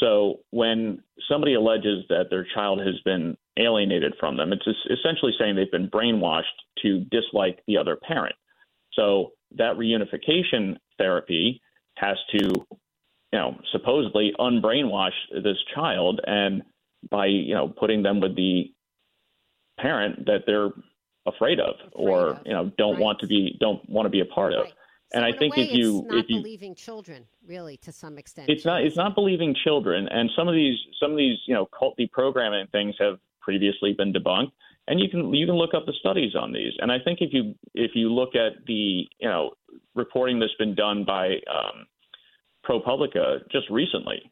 So 0.00 0.40
when 0.50 1.02
somebody 1.30 1.54
alleges 1.54 2.04
that 2.08 2.26
their 2.30 2.46
child 2.54 2.80
has 2.80 2.96
been 3.04 3.36
alienated 3.56 4.14
from 4.20 4.36
them, 4.36 4.52
it's 4.52 4.66
essentially 4.90 5.32
saying 5.38 5.54
they've 5.56 5.70
been 5.70 5.88
brainwashed 5.88 6.42
to 6.82 7.04
dislike 7.10 7.60
the 7.68 7.78
other 7.78 7.96
parent. 7.96 8.34
So 8.94 9.32
that 9.56 9.76
reunification 9.76 10.76
therapy 10.98 11.60
has 11.96 12.16
to, 12.32 12.48
you 13.32 13.38
know, 13.38 13.56
supposedly 13.72 14.32
unbrainwash 14.38 15.12
this 15.42 15.58
child, 15.74 16.20
and 16.26 16.62
by 17.10 17.26
you 17.26 17.54
know 17.54 17.68
putting 17.68 18.02
them 18.02 18.20
with 18.20 18.34
the 18.36 18.72
parent 19.78 20.26
that 20.26 20.40
they're 20.46 20.70
afraid 21.26 21.60
of, 21.60 21.74
or 21.92 22.30
of. 22.30 22.38
you 22.46 22.52
know 22.52 22.70
don't 22.78 22.94
Right. 22.94 23.02
want 23.02 23.20
to 23.20 23.26
be 23.26 23.56
don't 23.60 23.88
want 23.88 24.06
to 24.06 24.10
be 24.10 24.20
a 24.20 24.24
part 24.26 24.52
of. 24.52 24.66
And 25.12 25.24
I 25.24 25.32
think 25.32 25.56
way, 25.56 25.62
if 25.62 25.72
you 25.72 26.00
it's 26.00 26.08
not 26.08 26.18
if 26.18 26.26
you 26.28 26.36
believing 26.36 26.74
children, 26.74 27.24
really, 27.46 27.78
to 27.78 27.92
some 27.92 28.18
extent, 28.18 28.50
it's 28.50 28.64
not 28.64 28.82
it's 28.82 28.96
not 28.96 29.14
believing 29.14 29.54
children. 29.64 30.06
And 30.10 30.30
some 30.36 30.48
of 30.48 30.54
these 30.54 30.76
some 31.00 31.12
of 31.12 31.16
these 31.16 31.38
you 31.46 31.54
know 31.54 31.66
cult 31.66 31.96
deprogramming 31.98 32.70
things 32.70 32.94
have 33.00 33.18
previously 33.40 33.94
been 33.94 34.12
debunked. 34.12 34.52
And 34.86 35.00
you 35.00 35.08
can 35.08 35.32
you 35.32 35.46
can 35.46 35.54
look 35.54 35.74
up 35.74 35.86
the 35.86 35.94
studies 35.98 36.34
on 36.34 36.52
these. 36.52 36.72
And 36.80 36.92
i 36.92 36.98
think 36.98 37.20
if 37.20 37.32
you 37.32 37.54
if 37.74 37.92
you 37.94 38.12
look 38.12 38.34
at 38.34 38.64
the 38.66 39.06
you 39.18 39.28
know 39.28 39.52
reporting 39.94 40.38
that's 40.38 40.54
been 40.58 40.74
done 40.74 41.04
by 41.04 41.36
um, 41.52 41.86
ProPublica 42.66 43.50
just 43.50 43.68
recently 43.70 44.30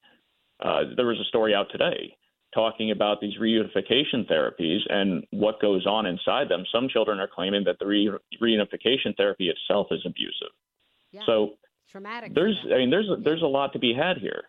uh, 0.61 0.83
there 0.97 1.07
was 1.07 1.19
a 1.19 1.25
story 1.25 1.55
out 1.55 1.67
today 1.71 2.17
talking 2.55 2.91
about 2.91 3.21
these 3.21 3.37
reunification 3.39 4.29
therapies 4.31 4.81
and 4.89 5.25
what 5.31 5.61
goes 5.61 5.87
on 5.87 6.07
inside 6.07 6.49
them 6.49 6.65
some 6.73 6.89
children 6.89 7.19
are 7.21 7.29
claiming 7.33 7.65
that 7.65 7.79
the 7.79 7.87
re- 7.87 8.11
reunification 8.41 9.17
therapy 9.17 9.49
itself 9.49 9.89
is 9.91 10.01
abusive 10.07 10.53
Yeah. 11.13 11.23
so 11.27 11.55
traumatic. 11.91 12.35
there's 12.35 12.57
i 12.73 12.79
mean 12.79 12.91
there's 12.91 13.09
a, 13.11 13.17
there's 13.23 13.43
a 13.43 13.47
lot 13.47 13.73
to 13.75 13.79
be 13.79 13.93
had 13.95 14.19
here 14.19 14.45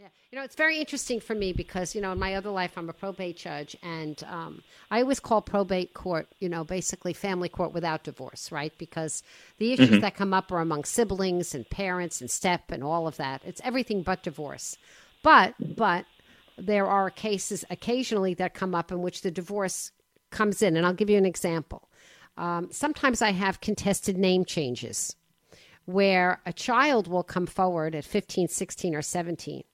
Yeah. 0.00 0.08
You 0.30 0.38
know, 0.38 0.44
it's 0.44 0.54
very 0.54 0.78
interesting 0.78 1.20
for 1.20 1.34
me 1.34 1.52
because, 1.52 1.94
you 1.96 2.00
know, 2.02 2.12
in 2.12 2.18
my 2.20 2.34
other 2.38 2.50
life, 2.50 2.72
I'm 2.78 2.88
a 2.88 2.92
probate 2.92 3.36
judge, 3.36 3.74
and 3.82 4.16
um, 4.28 4.62
I 4.90 5.00
always 5.02 5.18
call 5.20 5.40
probate 5.42 5.92
court, 5.94 6.26
you 6.38 6.48
know, 6.48 6.62
basically 6.64 7.12
family 7.14 7.48
court 7.48 7.72
without 7.72 8.04
divorce, 8.04 8.52
right? 8.52 8.72
Because 8.78 9.22
the 9.58 9.72
issues 9.72 10.00
that 10.02 10.14
come 10.14 10.32
up 10.32 10.52
are 10.52 10.60
among 10.60 10.84
siblings 10.84 11.52
and 11.56 11.68
parents 11.68 12.20
and 12.20 12.30
step 12.30 12.70
and 12.70 12.84
all 12.84 13.08
of 13.08 13.16
that. 13.16 13.42
It's 13.44 13.60
everything 13.64 14.02
but 14.02 14.22
divorce. 14.22 14.76
But, 15.24 15.54
but 15.76 16.04
there 16.58 16.86
are 16.86 17.10
cases 17.10 17.64
occasionally 17.70 18.34
that 18.34 18.54
come 18.54 18.74
up 18.74 18.90
in 18.90 19.00
which 19.00 19.22
the 19.22 19.30
divorce 19.30 19.92
comes 20.30 20.62
in. 20.62 20.76
And 20.76 20.84
I'll 20.84 20.92
give 20.92 21.10
you 21.10 21.18
an 21.18 21.26
example. 21.26 21.88
Um, 22.36 22.68
sometimes 22.70 23.22
I 23.22 23.32
have 23.32 23.60
contested 23.60 24.16
name 24.16 24.44
changes 24.44 25.16
where 25.86 26.40
a 26.44 26.52
child 26.52 27.08
will 27.08 27.22
come 27.22 27.46
forward 27.46 27.94
at 27.94 28.04
15, 28.04 28.48
16, 28.48 28.94
or 28.94 29.02
17 29.02 29.64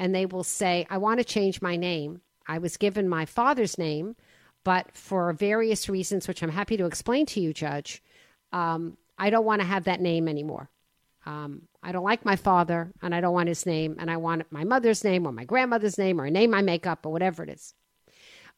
and 0.00 0.14
they 0.14 0.24
will 0.24 0.42
say, 0.42 0.86
I 0.88 0.96
want 0.96 1.18
to 1.20 1.24
change 1.24 1.60
my 1.60 1.76
name. 1.76 2.22
I 2.48 2.56
was 2.56 2.78
given 2.78 3.06
my 3.06 3.26
father's 3.26 3.76
name, 3.76 4.16
but 4.64 4.96
for 4.96 5.30
various 5.34 5.90
reasons, 5.90 6.26
which 6.26 6.42
I'm 6.42 6.48
happy 6.50 6.78
to 6.78 6.86
explain 6.86 7.26
to 7.26 7.40
you, 7.40 7.52
Judge, 7.52 8.02
um, 8.50 8.96
I 9.18 9.28
don't 9.28 9.44
want 9.44 9.60
to 9.60 9.66
have 9.66 9.84
that 9.84 10.00
name 10.00 10.26
anymore. 10.26 10.70
Um, 11.26 11.62
I 11.82 11.92
don't 11.92 12.04
like 12.04 12.24
my 12.24 12.36
father, 12.36 12.92
and 13.02 13.14
I 13.14 13.20
don't 13.20 13.34
want 13.34 13.48
his 13.48 13.66
name, 13.66 13.96
and 13.98 14.10
I 14.10 14.16
want 14.16 14.50
my 14.50 14.64
mother's 14.64 15.04
name 15.04 15.26
or 15.26 15.32
my 15.32 15.44
grandmother's 15.44 15.98
name 15.98 16.20
or 16.20 16.24
a 16.24 16.30
name 16.30 16.54
I 16.54 16.62
make 16.62 16.86
up 16.86 17.04
or 17.04 17.12
whatever 17.12 17.42
it 17.42 17.50
is. 17.50 17.74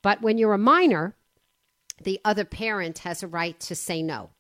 But 0.03 0.23
when 0.23 0.39
you're 0.39 0.55
a 0.55 0.59
minor, 0.59 1.17
the 2.03 2.21
other 2.25 2.45
parent 2.45 2.99
has 2.99 3.23
a 3.23 3.29
right 3.29 3.59
to 3.61 3.75
say 3.75 4.03
no. 4.03 4.31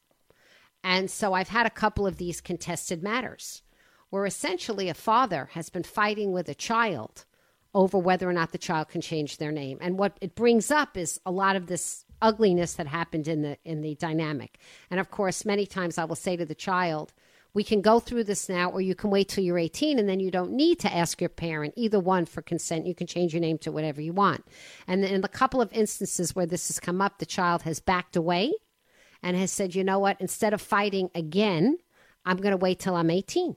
And 0.85 1.11
so 1.11 1.33
I've 1.33 1.49
had 1.49 1.67
a 1.67 1.71
couple 1.71 2.07
of 2.07 2.17
these 2.17 2.41
contested 2.41 3.03
matters 3.03 3.63
where 4.11 4.27
essentially 4.27 4.89
a 4.89 4.95
father 4.95 5.49
has 5.53 5.71
been 5.71 5.85
fighting 5.85 6.33
with 6.33 6.49
a 6.49 6.55
child 6.55 7.25
over 7.75 7.97
whether 7.97 8.29
or 8.29 8.33
not 8.33 8.53
the 8.53 8.59
child 8.59 8.89
can 8.89 9.01
change 9.01 9.39
their 9.39 9.53
name. 9.53 9.79
And 9.81 9.99
what 9.99 10.19
it 10.21 10.35
brings 10.35 10.71
up 10.71 10.97
is 10.97 11.19
a 11.25 11.31
lot 11.31 11.57
of 11.57 11.67
this 11.67 12.05
ugliness 12.21 12.75
that 12.75 12.87
happened 12.87 13.27
in 13.27 13.43
the 13.43 13.57
in 13.65 13.81
the 13.81 13.95
dynamic. 13.95 14.59
And 14.91 15.01
of 15.01 15.11
course, 15.11 15.45
many 15.45 15.67
times 15.67 15.99
I 15.99 16.05
will 16.05 16.17
say 16.17 16.37
to 16.37 16.45
the 16.45 16.55
child, 16.55 17.15
we 17.55 17.62
can 17.62 17.83
go 17.83 18.01
through 18.01 18.25
this 18.25 18.49
now 18.49 18.71
or 18.71 18.81
you 18.81 18.95
can 18.95 19.11
wait 19.11 19.29
till 19.29 19.45
you're 19.45 19.59
18 19.59 19.99
and 19.99 20.09
then 20.09 20.21
you 20.21 20.31
don't 20.31 20.53
need 20.53 20.79
to 20.81 20.95
ask 20.95 21.21
your 21.21 21.29
parent 21.29 21.75
either 21.77 22.01
one 22.01 22.25
for 22.25 22.43
consent 22.43 22.87
you 22.87 22.95
can 22.95 23.07
change 23.07 23.35
your 23.35 23.41
name 23.41 23.59
to 23.59 23.71
whatever 23.73 24.01
you 24.01 24.12
want 24.12 24.45
and 24.87 25.05
in 25.05 25.21
the 25.21 25.29
couple 25.29 25.61
of 25.61 25.73
instances 25.73 26.35
where 26.35 26.47
this 26.47 26.69
has 26.69 26.81
come 26.81 27.01
up 27.01 27.19
the 27.19 27.27
child 27.27 27.62
has 27.62 27.81
backed 27.81 28.17
away 28.17 28.53
and 29.23 29.37
has 29.37 29.53
said, 29.53 29.75
you 29.75 29.85
know 29.85 29.99
what, 29.99 30.21
instead 30.21 30.53
of 30.53 30.61
fighting 30.61 31.11
again, 31.15 31.79
I'm 32.25 32.38
going 32.38 32.51
to 32.51 32.57
wait 32.57 32.81
till 32.81 32.97
I'm 32.97 33.11
18. 33.11 33.57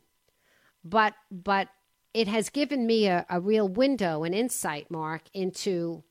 But 0.84 1.14
but 1.32 1.70
it 2.14 2.28
has 2.28 2.50
given 2.50 2.86
me 2.86 3.08
a, 3.08 3.26
a 3.30 3.40
real 3.42 3.68
window 3.68 4.24
and 4.24 4.36
insight, 4.36 4.92
Marc, 4.92 5.24
into 5.34 6.04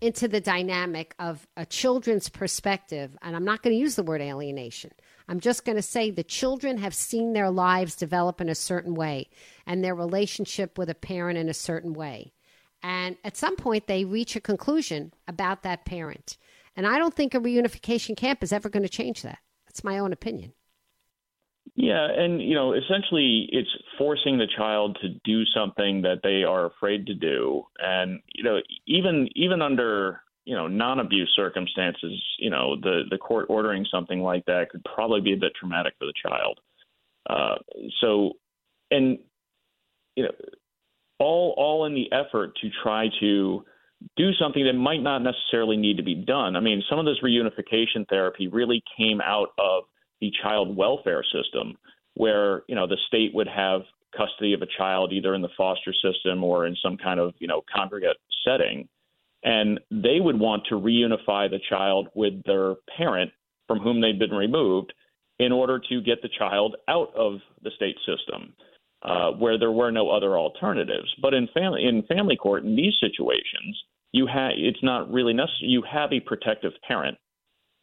into 0.00 0.28
the 0.28 0.40
dynamic 0.40 1.14
of 1.18 1.46
a 1.56 1.64
children's 1.64 2.28
perspective. 2.28 3.16
And 3.22 3.36
I'm 3.36 3.44
not 3.44 3.62
going 3.62 3.74
to 3.74 3.80
use 3.80 3.94
the 3.94 4.02
word 4.02 4.20
alienation. 4.20 4.90
I'm 5.28 5.40
just 5.40 5.64
going 5.64 5.76
to 5.76 5.82
say 5.82 6.10
the 6.10 6.22
children 6.22 6.78
have 6.78 6.94
seen 6.94 7.32
their 7.32 7.50
lives 7.50 7.96
develop 7.96 8.40
in 8.40 8.48
a 8.48 8.54
certain 8.54 8.94
way 8.94 9.28
and 9.66 9.82
their 9.82 9.94
relationship 9.94 10.76
with 10.76 10.90
a 10.90 10.94
parent 10.94 11.38
in 11.38 11.48
a 11.48 11.54
certain 11.54 11.94
way. 11.94 12.32
And 12.82 13.16
at 13.24 13.36
some 13.36 13.56
point, 13.56 13.86
they 13.86 14.04
reach 14.04 14.36
a 14.36 14.40
conclusion 14.40 15.14
about 15.26 15.62
that 15.62 15.86
parent. 15.86 16.36
And 16.76 16.86
I 16.86 16.98
don't 16.98 17.14
think 17.14 17.34
a 17.34 17.40
reunification 17.40 18.16
camp 18.16 18.42
is 18.42 18.52
ever 18.52 18.68
going 18.68 18.82
to 18.82 18.88
change 18.88 19.22
that. 19.22 19.38
That's 19.66 19.84
my 19.84 19.98
own 19.98 20.12
opinion. 20.12 20.52
Yeah, 21.76 22.06
and 22.10 22.42
you 22.42 22.54
know, 22.54 22.74
essentially, 22.74 23.48
it's 23.50 23.70
forcing 23.98 24.38
the 24.38 24.46
child 24.46 24.98
to 25.00 25.08
do 25.24 25.44
something 25.46 26.02
that 26.02 26.20
they 26.22 26.44
are 26.44 26.66
afraid 26.66 27.06
to 27.06 27.14
do, 27.14 27.64
and 27.80 28.20
you 28.32 28.44
know, 28.44 28.60
even 28.86 29.28
even 29.34 29.62
under 29.62 30.20
you 30.44 30.54
know 30.54 30.66
non-abuse 30.68 31.32
circumstances, 31.34 32.22
you 32.38 32.50
know, 32.50 32.76
the 32.80 33.02
the 33.10 33.18
court 33.18 33.46
ordering 33.48 33.86
something 33.90 34.20
like 34.20 34.44
that 34.46 34.70
could 34.70 34.84
probably 34.84 35.20
be 35.20 35.32
a 35.32 35.36
bit 35.36 35.52
traumatic 35.58 35.94
for 35.98 36.06
the 36.06 36.14
child. 36.26 36.60
Uh, 37.28 37.56
so, 38.00 38.32
and 38.90 39.18
you 40.16 40.24
know, 40.24 40.30
all 41.18 41.54
all 41.56 41.86
in 41.86 41.94
the 41.94 42.12
effort 42.12 42.56
to 42.60 42.68
try 42.82 43.08
to 43.20 43.64
do 44.16 44.32
something 44.34 44.64
that 44.64 44.74
might 44.74 45.02
not 45.02 45.22
necessarily 45.22 45.76
need 45.76 45.96
to 45.96 46.02
be 46.02 46.14
done. 46.14 46.56
I 46.56 46.60
mean, 46.60 46.82
some 46.90 46.98
of 46.98 47.06
this 47.06 47.18
reunification 47.24 48.06
therapy 48.08 48.48
really 48.48 48.82
came 48.98 49.20
out 49.20 49.48
of 49.58 49.84
the 50.20 50.30
child 50.42 50.76
welfare 50.76 51.24
system, 51.24 51.76
where 52.14 52.62
you 52.68 52.74
know 52.74 52.86
the 52.86 52.98
state 53.08 53.34
would 53.34 53.48
have 53.48 53.82
custody 54.16 54.52
of 54.52 54.62
a 54.62 54.66
child 54.78 55.12
either 55.12 55.34
in 55.34 55.42
the 55.42 55.48
foster 55.56 55.92
system 55.92 56.44
or 56.44 56.66
in 56.66 56.76
some 56.82 56.96
kind 56.96 57.18
of 57.18 57.34
you 57.38 57.48
know 57.48 57.62
congregate 57.74 58.16
setting, 58.46 58.88
and 59.44 59.78
they 59.90 60.18
would 60.20 60.38
want 60.38 60.64
to 60.68 60.74
reunify 60.74 61.48
the 61.48 61.60
child 61.68 62.08
with 62.14 62.42
their 62.44 62.74
parent 62.96 63.30
from 63.68 63.78
whom 63.78 64.00
they'd 64.00 64.18
been 64.18 64.30
removed 64.30 64.92
in 65.38 65.52
order 65.52 65.80
to 65.88 66.00
get 66.02 66.22
the 66.22 66.28
child 66.38 66.76
out 66.88 67.12
of 67.16 67.34
the 67.62 67.70
state 67.76 67.96
system. 68.06 68.54
Uh, 69.02 69.32
where 69.32 69.58
there 69.58 69.70
were 69.70 69.90
no 69.90 70.08
other 70.08 70.38
alternatives, 70.38 71.14
but 71.20 71.34
in 71.34 71.46
family 71.52 71.84
in 71.84 72.02
family 72.04 72.36
court 72.36 72.64
in 72.64 72.74
these 72.74 72.94
situations, 72.98 73.78
you 74.12 74.26
have 74.26 74.52
it's 74.56 74.82
not 74.82 75.12
really 75.12 75.34
necessary. 75.34 75.68
You 75.68 75.82
have 75.82 76.10
a 76.10 76.20
protective 76.20 76.72
parent, 76.88 77.18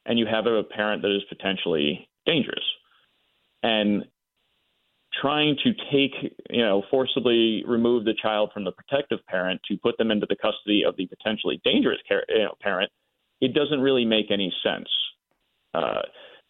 and 0.08 0.17
you 0.17 0.26
have 0.26 0.47
a 0.47 0.63
parent 0.63 1.04
that 1.04 1.15
is 1.15 1.21
potentially 1.30 2.10
dangerous. 2.26 2.63
And 3.62 4.06
trying 5.19 5.58
to 5.63 5.74
take, 5.91 6.13
you 6.50 6.63
know, 6.63 6.84
forcibly 6.89 7.63
remove 7.67 8.06
the 8.06 8.13
child 8.21 8.52
from 8.54 8.63
the 8.63 8.71
protective 8.71 9.19
parent 9.28 9.60
to 9.67 9.78
put 9.78 9.97
them 9.97 10.12
into 10.12 10.26
the 10.30 10.36
custody 10.36 10.84
of 10.88 10.95
the 10.95 11.06
potentially 11.08 11.60
dangerous 11.63 12.00
care, 12.08 12.24
you 12.30 12.43
know, 12.43 12.54
parent, 12.62 12.89
it 13.41 13.54
doesn't 13.54 13.82
really 13.82 14.06
make 14.06 14.32
any 14.32 14.54
sense. 14.63 14.88
Uh, 15.74 16.02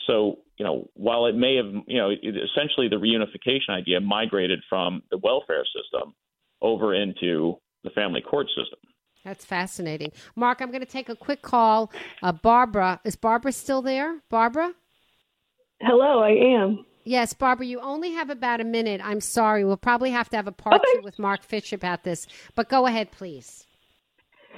so, 0.08 0.40
you 0.58 0.66
know, 0.66 0.90
while 0.94 1.26
it 1.26 1.36
may 1.36 1.56
have, 1.56 1.74
you 1.88 1.98
know, 1.98 2.10
it, 2.10 2.20
essentially 2.24 2.88
the 2.88 2.98
reunification 2.98 3.70
idea 3.70 4.00
migrated 4.00 4.60
from 4.70 5.02
the 5.10 5.18
welfare 5.18 5.66
system 5.66 6.14
over 6.62 6.94
into 6.94 7.56
the 7.84 7.90
family 7.92 8.22
court 8.22 8.48
system. 8.48 8.80
That's 9.24 9.46
fascinating. 9.46 10.12
Marc, 10.36 10.62
I'm 10.62 10.70
going 10.70 10.82
to 10.82 10.88
take 10.88 11.10
a 11.10 11.16
quick 11.16 11.42
call. 11.42 11.92
Uh, 12.24 12.32
Barbara, 12.32 13.00
is 13.04 13.16
Barbara 13.16 13.52
still 13.52 13.82
there? 13.82 14.22
Barbara? 14.30 14.74
Hello, 15.80 16.22
I 16.22 16.30
am. 16.30 16.86
Yes, 17.04 17.34
Barbara, 17.34 17.66
you 17.66 17.80
only 17.80 18.12
have 18.14 18.30
about 18.30 18.62
a 18.62 18.64
minute. 18.64 19.02
I'm 19.04 19.22
sorry. 19.22 19.66
We'll 19.66 19.78
probably 19.78 20.12
have 20.12 20.30
to 20.30 20.38
have 20.38 20.48
a 20.48 20.52
part 20.52 20.76
Okay. 20.76 21.00
two 21.00 21.04
with 21.04 21.18
Marc 21.18 21.44
Fitch 21.44 21.74
about 21.74 22.04
this. 22.04 22.28
But 22.56 22.70
go 22.70 22.86
ahead, 22.86 23.12
please. 23.12 23.66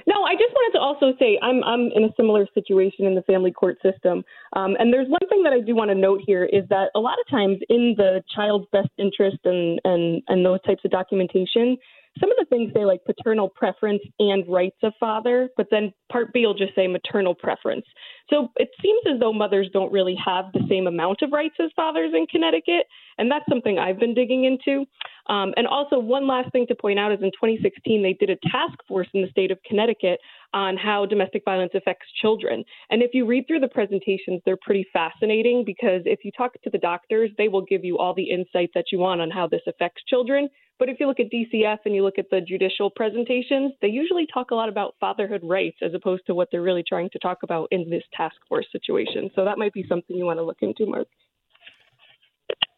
No, 0.06 0.22
I 0.24 0.34
just 0.34 0.52
wanted 0.52 0.76
to 0.76 0.82
also 0.82 1.16
say 1.18 1.38
I'm 1.40 1.64
I'm 1.64 1.90
in 1.94 2.04
a 2.04 2.12
similar 2.14 2.46
situation 2.52 3.06
in 3.06 3.14
the 3.14 3.22
family 3.22 3.50
court 3.50 3.78
system, 3.82 4.22
um, 4.54 4.76
and 4.78 4.92
there's 4.92 5.08
one 5.08 5.26
thing 5.30 5.42
that 5.44 5.54
I 5.54 5.60
do 5.60 5.74
want 5.74 5.90
to 5.90 5.94
note 5.94 6.20
here 6.26 6.44
is 6.44 6.68
that 6.68 6.90
a 6.94 7.00
lot 7.00 7.16
of 7.18 7.26
times 7.30 7.58
in 7.70 7.94
the 7.96 8.22
child's 8.34 8.66
best 8.70 8.90
interest 8.98 9.38
and 9.44 9.80
and 9.84 10.22
and 10.28 10.44
those 10.44 10.60
types 10.66 10.84
of 10.84 10.90
documentation, 10.90 11.78
some 12.20 12.30
of 12.30 12.36
the 12.38 12.44
things 12.50 12.70
say 12.74 12.84
like 12.84 13.00
paternal 13.06 13.48
preference 13.48 14.02
and 14.18 14.44
rights 14.46 14.76
of 14.82 14.92
father, 15.00 15.48
but 15.56 15.68
then 15.70 15.90
Part 16.12 16.34
B 16.34 16.44
will 16.44 16.52
just 16.54 16.74
say 16.74 16.86
maternal 16.86 17.34
preference. 17.34 17.86
So 18.30 18.48
it 18.56 18.70
seems 18.82 19.00
as 19.12 19.20
though 19.20 19.32
mothers 19.32 19.68
don't 19.72 19.92
really 19.92 20.16
have 20.24 20.46
the 20.52 20.64
same 20.68 20.86
amount 20.86 21.22
of 21.22 21.32
rights 21.32 21.56
as 21.60 21.70
fathers 21.76 22.12
in 22.14 22.26
Connecticut, 22.26 22.86
and 23.18 23.30
that's 23.30 23.44
something 23.48 23.78
I've 23.78 24.00
been 24.00 24.14
digging 24.14 24.44
into. 24.44 24.86
Um, 25.26 25.54
and 25.56 25.66
also, 25.66 25.98
one 25.98 26.26
last 26.26 26.52
thing 26.52 26.66
to 26.68 26.74
point 26.74 26.98
out 26.98 27.12
is 27.12 27.18
in 27.22 27.30
2016, 27.32 28.02
they 28.02 28.14
did 28.14 28.30
a 28.30 28.48
task 28.48 28.78
force 28.86 29.08
in 29.14 29.22
the 29.22 29.30
state 29.30 29.50
of 29.50 29.58
Connecticut 29.66 30.20
on 30.52 30.76
how 30.76 31.06
domestic 31.06 31.42
violence 31.44 31.72
affects 31.74 32.06
children. 32.20 32.64
And 32.90 33.02
if 33.02 33.10
you 33.14 33.26
read 33.26 33.46
through 33.46 33.60
the 33.60 33.68
presentations, 33.68 34.40
they're 34.44 34.58
pretty 34.60 34.86
fascinating 34.92 35.64
because 35.64 36.02
if 36.04 36.20
you 36.24 36.30
talk 36.32 36.52
to 36.62 36.70
the 36.70 36.78
doctors, 36.78 37.30
they 37.38 37.48
will 37.48 37.64
give 37.64 37.84
you 37.84 37.98
all 37.98 38.14
the 38.14 38.30
insight 38.30 38.70
that 38.74 38.86
you 38.92 38.98
want 38.98 39.20
on 39.20 39.30
how 39.30 39.46
this 39.46 39.62
affects 39.66 40.02
children. 40.06 40.48
But 40.78 40.88
if 40.88 40.98
you 40.98 41.06
look 41.06 41.20
at 41.20 41.26
DCF 41.30 41.78
and 41.84 41.94
you 41.94 42.02
look 42.02 42.18
at 42.18 42.30
the 42.30 42.40
judicial 42.40 42.90
presentations, 42.90 43.72
they 43.80 43.88
usually 43.88 44.26
talk 44.32 44.50
a 44.50 44.54
lot 44.54 44.68
about 44.68 44.96
fatherhood 44.98 45.42
rights 45.44 45.76
as 45.82 45.94
opposed 45.94 46.26
to 46.26 46.34
what 46.34 46.48
they're 46.50 46.62
really 46.62 46.84
trying 46.86 47.10
to 47.10 47.18
talk 47.18 47.38
about 47.44 47.68
in 47.70 47.88
this 47.90 48.02
task 48.16 48.36
force 48.48 48.66
situation. 48.72 49.30
So 49.36 49.44
that 49.44 49.58
might 49.58 49.72
be 49.72 49.84
something 49.88 50.16
you 50.16 50.24
want 50.24 50.38
to 50.38 50.44
look 50.44 50.58
into, 50.62 50.86
Marc. 50.86 51.06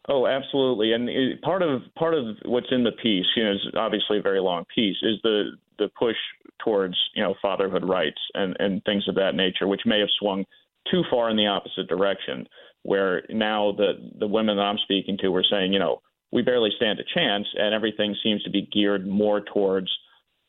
Oh, 0.09 0.25
absolutely. 0.25 0.93
And 0.93 1.41
part 1.41 1.61
of 1.61 1.81
part 1.97 2.13
of 2.13 2.37
what's 2.45 2.71
in 2.71 2.83
the 2.83 2.93
piece, 3.03 3.25
you 3.35 3.43
know, 3.43 3.51
is 3.51 3.67
obviously 3.75 4.19
a 4.19 4.21
very 4.21 4.39
long 4.39 4.63
piece, 4.73 4.95
is 5.01 5.17
the 5.23 5.51
the 5.79 5.89
push 5.99 6.15
towards 6.63 6.95
you 7.13 7.23
know 7.23 7.35
fatherhood 7.41 7.83
rights 7.87 8.19
and 8.33 8.55
and 8.59 8.81
things 8.85 9.05
of 9.07 9.15
that 9.15 9.35
nature, 9.35 9.67
which 9.67 9.81
may 9.85 9.99
have 9.99 10.07
swung 10.17 10.45
too 10.89 11.03
far 11.09 11.29
in 11.29 11.35
the 11.35 11.47
opposite 11.47 11.87
direction. 11.87 12.47
Where 12.83 13.23
now 13.29 13.73
the 13.75 14.11
the 14.17 14.27
women 14.27 14.55
that 14.55 14.63
I'm 14.63 14.77
speaking 14.83 15.17
to 15.21 15.29
were 15.29 15.45
saying, 15.49 15.73
you 15.73 15.79
know, 15.79 16.01
we 16.31 16.41
barely 16.41 16.71
stand 16.75 16.99
a 16.99 17.03
chance, 17.15 17.47
and 17.55 17.73
everything 17.73 18.15
seems 18.23 18.43
to 18.43 18.49
be 18.49 18.67
geared 18.71 19.07
more 19.07 19.41
towards 19.41 19.89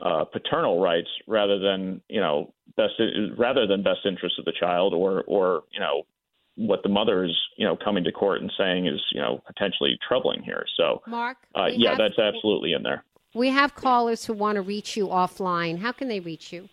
uh, 0.00 0.24
paternal 0.24 0.80
rights 0.80 1.08
rather 1.26 1.58
than 1.58 2.00
you 2.08 2.20
know 2.20 2.52
best 2.76 2.94
rather 3.36 3.66
than 3.66 3.82
best 3.82 4.00
interest 4.04 4.38
of 4.38 4.44
the 4.44 4.52
child 4.58 4.94
or 4.94 5.24
or 5.26 5.64
you 5.72 5.80
know 5.80 6.02
what 6.56 6.82
the 6.82 6.88
mother 6.88 7.24
is 7.24 7.36
you 7.56 7.66
know 7.66 7.76
coming 7.76 8.04
to 8.04 8.12
court 8.12 8.40
and 8.40 8.52
saying 8.58 8.86
is 8.86 9.00
you 9.12 9.20
know 9.20 9.40
potentially 9.46 9.98
troubling 10.06 10.42
here. 10.42 10.64
So 10.76 11.02
Marc? 11.06 11.38
uh, 11.54 11.66
yeah, 11.72 11.90
have- 11.90 11.98
that's 11.98 12.18
absolutely 12.18 12.72
in 12.72 12.82
there. 12.82 13.04
We 13.34 13.48
have 13.50 13.74
callers 13.74 14.24
who 14.24 14.32
want 14.32 14.56
to 14.56 14.62
reach 14.62 14.96
you 14.96 15.08
offline. 15.08 15.78
How 15.78 15.92
can 15.92 16.08
they 16.08 16.18
reach 16.18 16.52
you? 16.52 16.68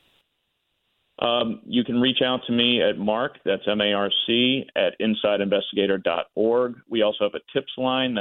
Um, 1.20 1.62
you 1.66 1.84
can 1.84 2.02
reach 2.02 2.22
out 2.22 2.42
to 2.48 2.54
me 2.54 2.82
at 2.82 2.98
Marc, 2.98 3.38
that's 3.46 3.64
M 3.68 3.82
A 3.82 3.94
R 3.94 4.12
C, 4.28 4.66
at 4.76 5.00
insideinvestigator.org. 5.00 6.76
We 6.90 7.02
also 7.04 7.24
have 7.24 7.36
a 7.36 7.58
tips 7.58 7.72
line 7.78 8.18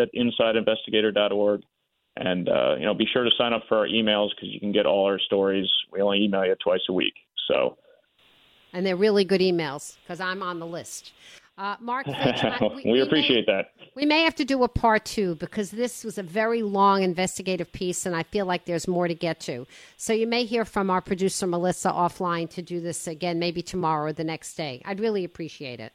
at 0.00 0.08
insideinvestigator.org. 0.14 1.62
And, 2.16 2.48
uh, 2.48 2.76
you 2.78 2.84
know, 2.84 2.92
be 2.94 3.06
sure 3.10 3.24
to 3.24 3.30
sign 3.38 3.52
up 3.52 3.62
for 3.68 3.78
our 3.78 3.86
emails 3.86 4.30
because 4.34 4.50
you 4.50 4.60
can 4.60 4.70
get 4.72 4.84
all 4.84 5.06
our 5.06 5.18
stories. 5.18 5.66
We 5.90 6.02
only 6.02 6.22
email 6.22 6.44
you 6.44 6.54
twice 6.62 6.82
a 6.88 6.92
week. 6.92 7.14
So, 7.48 7.78
And 8.74 8.84
they're 8.84 8.96
really 8.96 9.24
good 9.24 9.40
emails 9.40 9.96
because 10.02 10.20
I'm 10.20 10.42
on 10.42 10.58
the 10.58 10.66
list. 10.66 11.12
Uh, 11.58 11.76
Marc 11.80 12.06
Fitch, 12.06 12.44
I- 12.44 12.58
we, 12.84 13.00
appreciate 13.06 13.46
may, 13.46 13.52
that. 13.52 13.72
We 13.94 14.06
may 14.06 14.22
have 14.22 14.34
to 14.36 14.44
do 14.44 14.62
a 14.62 14.68
part 14.68 15.04
two 15.04 15.34
because 15.36 15.70
this 15.70 16.02
was 16.02 16.16
a 16.16 16.22
very 16.22 16.62
long 16.62 17.02
investigative 17.02 17.70
piece, 17.72 18.06
and 18.06 18.16
I 18.16 18.22
feel 18.22 18.46
like 18.46 18.64
there's 18.64 18.88
more 18.88 19.06
to 19.06 19.14
get 19.14 19.38
to. 19.40 19.66
So 19.96 20.12
you 20.12 20.26
may 20.26 20.44
hear 20.44 20.64
from 20.64 20.90
our 20.90 21.02
producer 21.02 21.46
Melissa 21.46 21.90
offline 21.90 22.48
to 22.50 22.62
do 22.62 22.80
this 22.80 23.06
again, 23.06 23.38
maybe 23.38 23.62
tomorrow 23.62 24.06
or 24.06 24.12
the 24.12 24.24
next 24.24 24.54
day. 24.54 24.80
I'd 24.84 25.00
really 25.00 25.24
appreciate 25.24 25.78
it. 25.78 25.92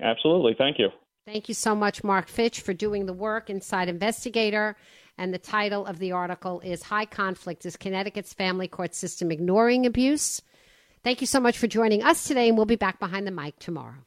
Absolutely. 0.00 0.54
Thank 0.56 0.78
you. 0.78 0.90
Thank 1.30 1.50
you 1.50 1.54
so 1.54 1.74
much, 1.74 2.02
Marc 2.02 2.26
Fitch, 2.26 2.62
for 2.62 2.72
doing 2.72 3.04
the 3.04 3.12
work 3.12 3.50
inside 3.50 3.90
Investigator. 3.90 4.78
And 5.18 5.34
the 5.34 5.38
title 5.38 5.84
of 5.84 5.98
the 5.98 6.12
article 6.12 6.60
is 6.60 6.84
High 6.84 7.04
Conflict 7.04 7.66
Is 7.66 7.76
Connecticut's 7.76 8.32
Family 8.32 8.66
Court 8.66 8.94
System 8.94 9.30
Ignoring 9.30 9.84
Abuse? 9.84 10.40
Thank 11.04 11.20
you 11.20 11.26
so 11.26 11.38
much 11.38 11.58
for 11.58 11.66
joining 11.66 12.02
us 12.02 12.24
today, 12.24 12.48
and 12.48 12.56
we'll 12.56 12.64
be 12.64 12.76
back 12.76 12.98
behind 12.98 13.26
the 13.26 13.30
mic 13.30 13.58
tomorrow. 13.58 14.06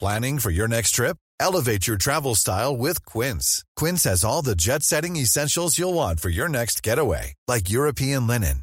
Planning 0.00 0.38
for 0.38 0.50
your 0.50 0.68
next 0.68 0.92
trip? 0.92 1.18
Elevate 1.38 1.86
your 1.86 1.98
travel 1.98 2.34
style 2.34 2.74
with 2.74 3.04
Quince. 3.04 3.62
Quince 3.76 4.04
has 4.04 4.24
all 4.24 4.40
the 4.40 4.56
jet 4.56 4.82
setting 4.82 5.16
essentials 5.16 5.76
you'll 5.76 5.92
want 5.92 6.20
for 6.20 6.30
your 6.30 6.48
next 6.48 6.82
getaway, 6.82 7.34
like 7.46 7.68
European 7.68 8.26
linen, 8.26 8.62